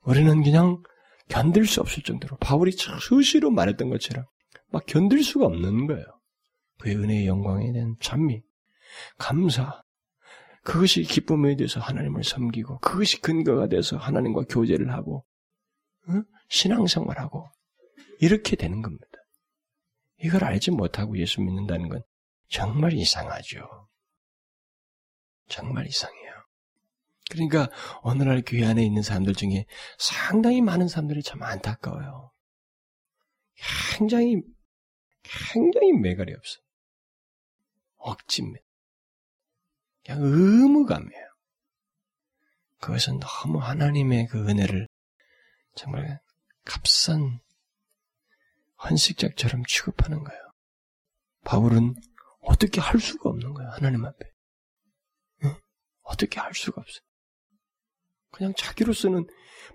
[0.02, 0.82] 우리는 그냥
[1.28, 4.24] 견딜 수 없을 정도로 바울이 수시로 말했던 것처럼
[4.70, 6.04] 막 견딜 수가 없는 거예요.
[6.78, 8.42] 그의 은혜의 영광에 대한 찬미,
[9.18, 9.82] 감사,
[10.62, 15.24] 그것이 기쁨에 대해서 하나님을 섬기고 그것이 근거가 돼서 하나님과 교제를 하고
[16.08, 16.24] 응?
[16.48, 17.48] 신앙생활하고
[18.20, 19.06] 이렇게 되는 겁니다.
[20.22, 22.02] 이걸 알지 못하고 예수 믿는다는 건
[22.48, 23.88] 정말 이상하죠.
[25.48, 26.23] 정말 이상해요.
[27.30, 27.68] 그러니까
[28.02, 29.66] 오늘날 교회 안에 있는 사람들 중에
[29.98, 32.32] 상당히 많은 사람들이 참 안타까워요.
[33.96, 34.42] 굉장히
[35.22, 36.60] 굉장히 매갈이 없어.
[37.96, 38.64] 억지입니다.
[40.04, 41.24] 그냥 의무감이에요.
[42.80, 44.86] 그것은 너무 하나님의 그 은혜를
[45.74, 46.20] 정말
[46.64, 47.40] 값싼
[48.82, 50.40] 헌식작처럼 취급하는 거예요.
[51.44, 51.94] 바울은
[52.40, 53.70] 어떻게 할 수가 없는 거예요.
[53.70, 54.30] 하나님 앞에.
[55.44, 55.54] 응?
[56.02, 57.13] 어떻게 할 수가 없어요.
[58.34, 59.26] 그냥 자기로서는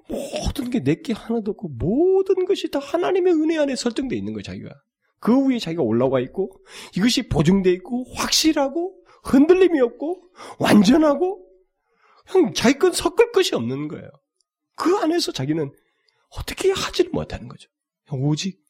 [0.09, 4.43] 모든 게 내게 하나도 없고 모든 것이 다 하나님의 은혜 안에 설정되어 있는 거예요.
[4.43, 4.69] 자기가.
[5.19, 6.51] 그 위에 자기가 올라와 있고
[6.95, 10.23] 이것이 보증되어 있고 확실하고 흔들림이 없고
[10.59, 11.45] 완전하고
[12.29, 14.09] 그냥 자기 건 섞을 것이 없는 거예요.
[14.75, 15.71] 그 안에서 자기는
[16.31, 17.69] 어떻게 하지를 못하는 거죠.
[18.11, 18.61] 오직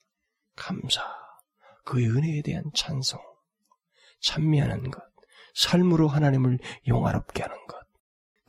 [0.56, 1.02] 감사,
[1.84, 3.20] 그의 은혜에 대한 찬송,
[4.22, 5.02] 찬미하는 것,
[5.56, 7.80] 삶으로 하나님을 영화롭게 하는 것.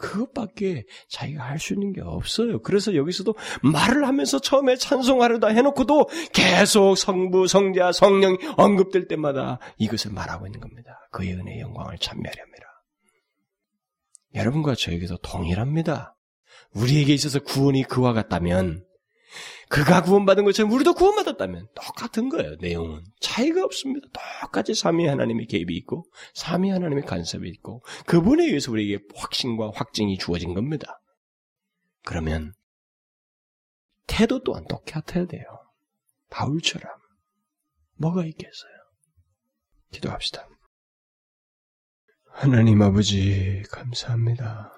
[0.01, 2.63] 그것밖에 자기가 할 수 있는 게 없어요.
[2.63, 10.47] 그래서 여기서도 말을 하면서 처음에 찬송하려다 해놓고도 계속 성부, 성자, 성령이 언급될 때마다 이것을 말하고
[10.47, 11.09] 있는 겁니다.
[11.13, 12.65] 그의 은혜의 영광을 찬미하렵니다.
[14.35, 16.17] 여러분과 저에게도 동일합니다.
[16.75, 18.85] 우리에게 있어서 구원이 그와 같다면
[19.71, 22.57] 그가 구원받은 것처럼 우리도 구원받았다면 똑같은 거예요.
[22.57, 24.09] 내용은 차이가 없습니다.
[24.43, 30.55] 똑같이 삼위 하나님의 개입이 있고 삼위 하나님의 간섭이 있고 그분에 의해서 우리에게 확신과 확증이 주어진
[30.55, 31.01] 겁니다.
[32.05, 32.53] 그러면
[34.09, 35.45] 태도 또한 똑같아야 돼요.
[36.31, 36.93] 바울처럼
[37.97, 38.73] 뭐가 있겠어요?
[39.93, 40.49] 기도합시다.
[42.33, 44.73] 하나님 아버지 감사합니다.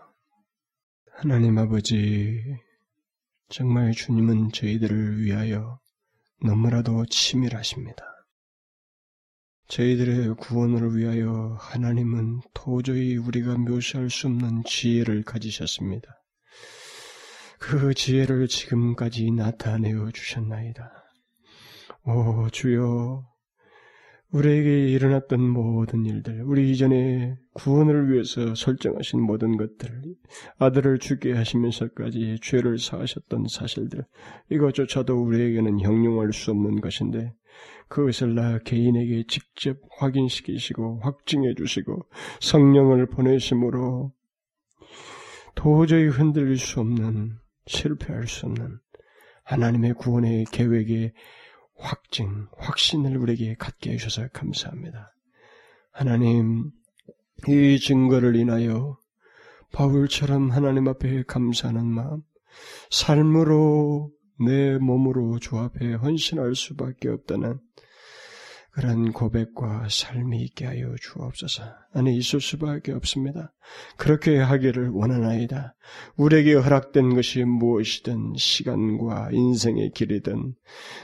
[1.15, 2.43] 하나님 아버지
[3.53, 5.79] 정말 주님은 저희들을 위하여
[6.43, 8.03] 너무나도 치밀하십니다.
[9.69, 16.09] 저희들의 구원을 위하여 하나님은 도저히 우리가 묘사할 수 없는 지혜를 가지셨습니다.
[17.59, 20.91] 그 지혜를 지금까지 나타내어 주셨나이다.
[22.07, 23.32] 오 주여
[24.33, 30.03] 우리에게 일어났던 모든 일들, 우리 이전에 구원을 위해서 설정하신 모든 것들,
[30.59, 34.07] 아들을 죽게 하시면서까지 죄를 사하셨던 사실들,
[34.51, 37.35] 이것조차도 우리에게는 형용할 수 없는 것인데,
[37.89, 42.07] 그것을 나 개인에게 직접 확인시키시고 확증해 주시고
[42.41, 44.13] 성령을 보내심으로
[45.55, 48.79] 도저히 흔들릴 수 없는 실패할 수 없는
[49.45, 51.13] 하나님의 구원의 계획에
[51.77, 55.15] 확증, 확신을 우리에게 갖게 해주셔서 감사합니다.
[55.91, 56.71] 하나님,
[57.49, 58.99] 이 증거를 인하여
[59.73, 62.23] 바울처럼 하나님 앞에 감사하는 마음,
[62.91, 64.11] 삶으로
[64.45, 67.59] 내 몸으로 주 앞에 헌신할 수밖에 없다는
[68.73, 71.63] 그런 고백과 삶이 있게 하여 주옵소서.
[71.93, 73.53] 아니 있을 수밖에 없습니다.
[73.99, 75.75] 그렇게 하기를 원하나이다.
[76.17, 80.55] 우리에게 허락된 것이 무엇이든 시간과 인생의 길이든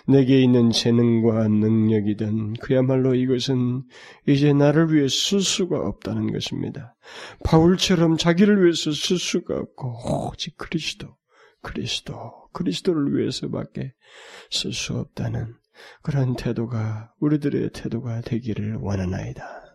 [0.06, 3.82] 내게 있는 재능과 능력이든 그야말로 이것은
[4.26, 6.96] 이제 나를 위해 쓸 수가 없다는 것입니다.
[7.44, 11.16] 바울처럼 자기를 위해서 쓸 수가 없고 오직 그리스도,
[11.60, 12.14] 그리스도,
[12.54, 13.92] 그리스도를 위해서밖에
[14.50, 15.54] 쓸 수 없다는
[16.02, 19.68] 그런 태도가 우리들의 태도가 되기를 원하나이다.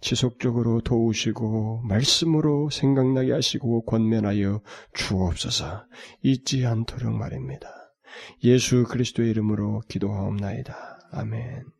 [0.00, 4.62] 지속적으로 도우시고 말씀으로 생각나게 하시고 권면하여
[4.94, 5.84] 주옵소서
[6.22, 7.68] 잊지 않도록 말입니다.
[8.44, 10.74] 예수 그리스도의 이름으로 기도하옵나이다.
[11.12, 11.79] 아멘.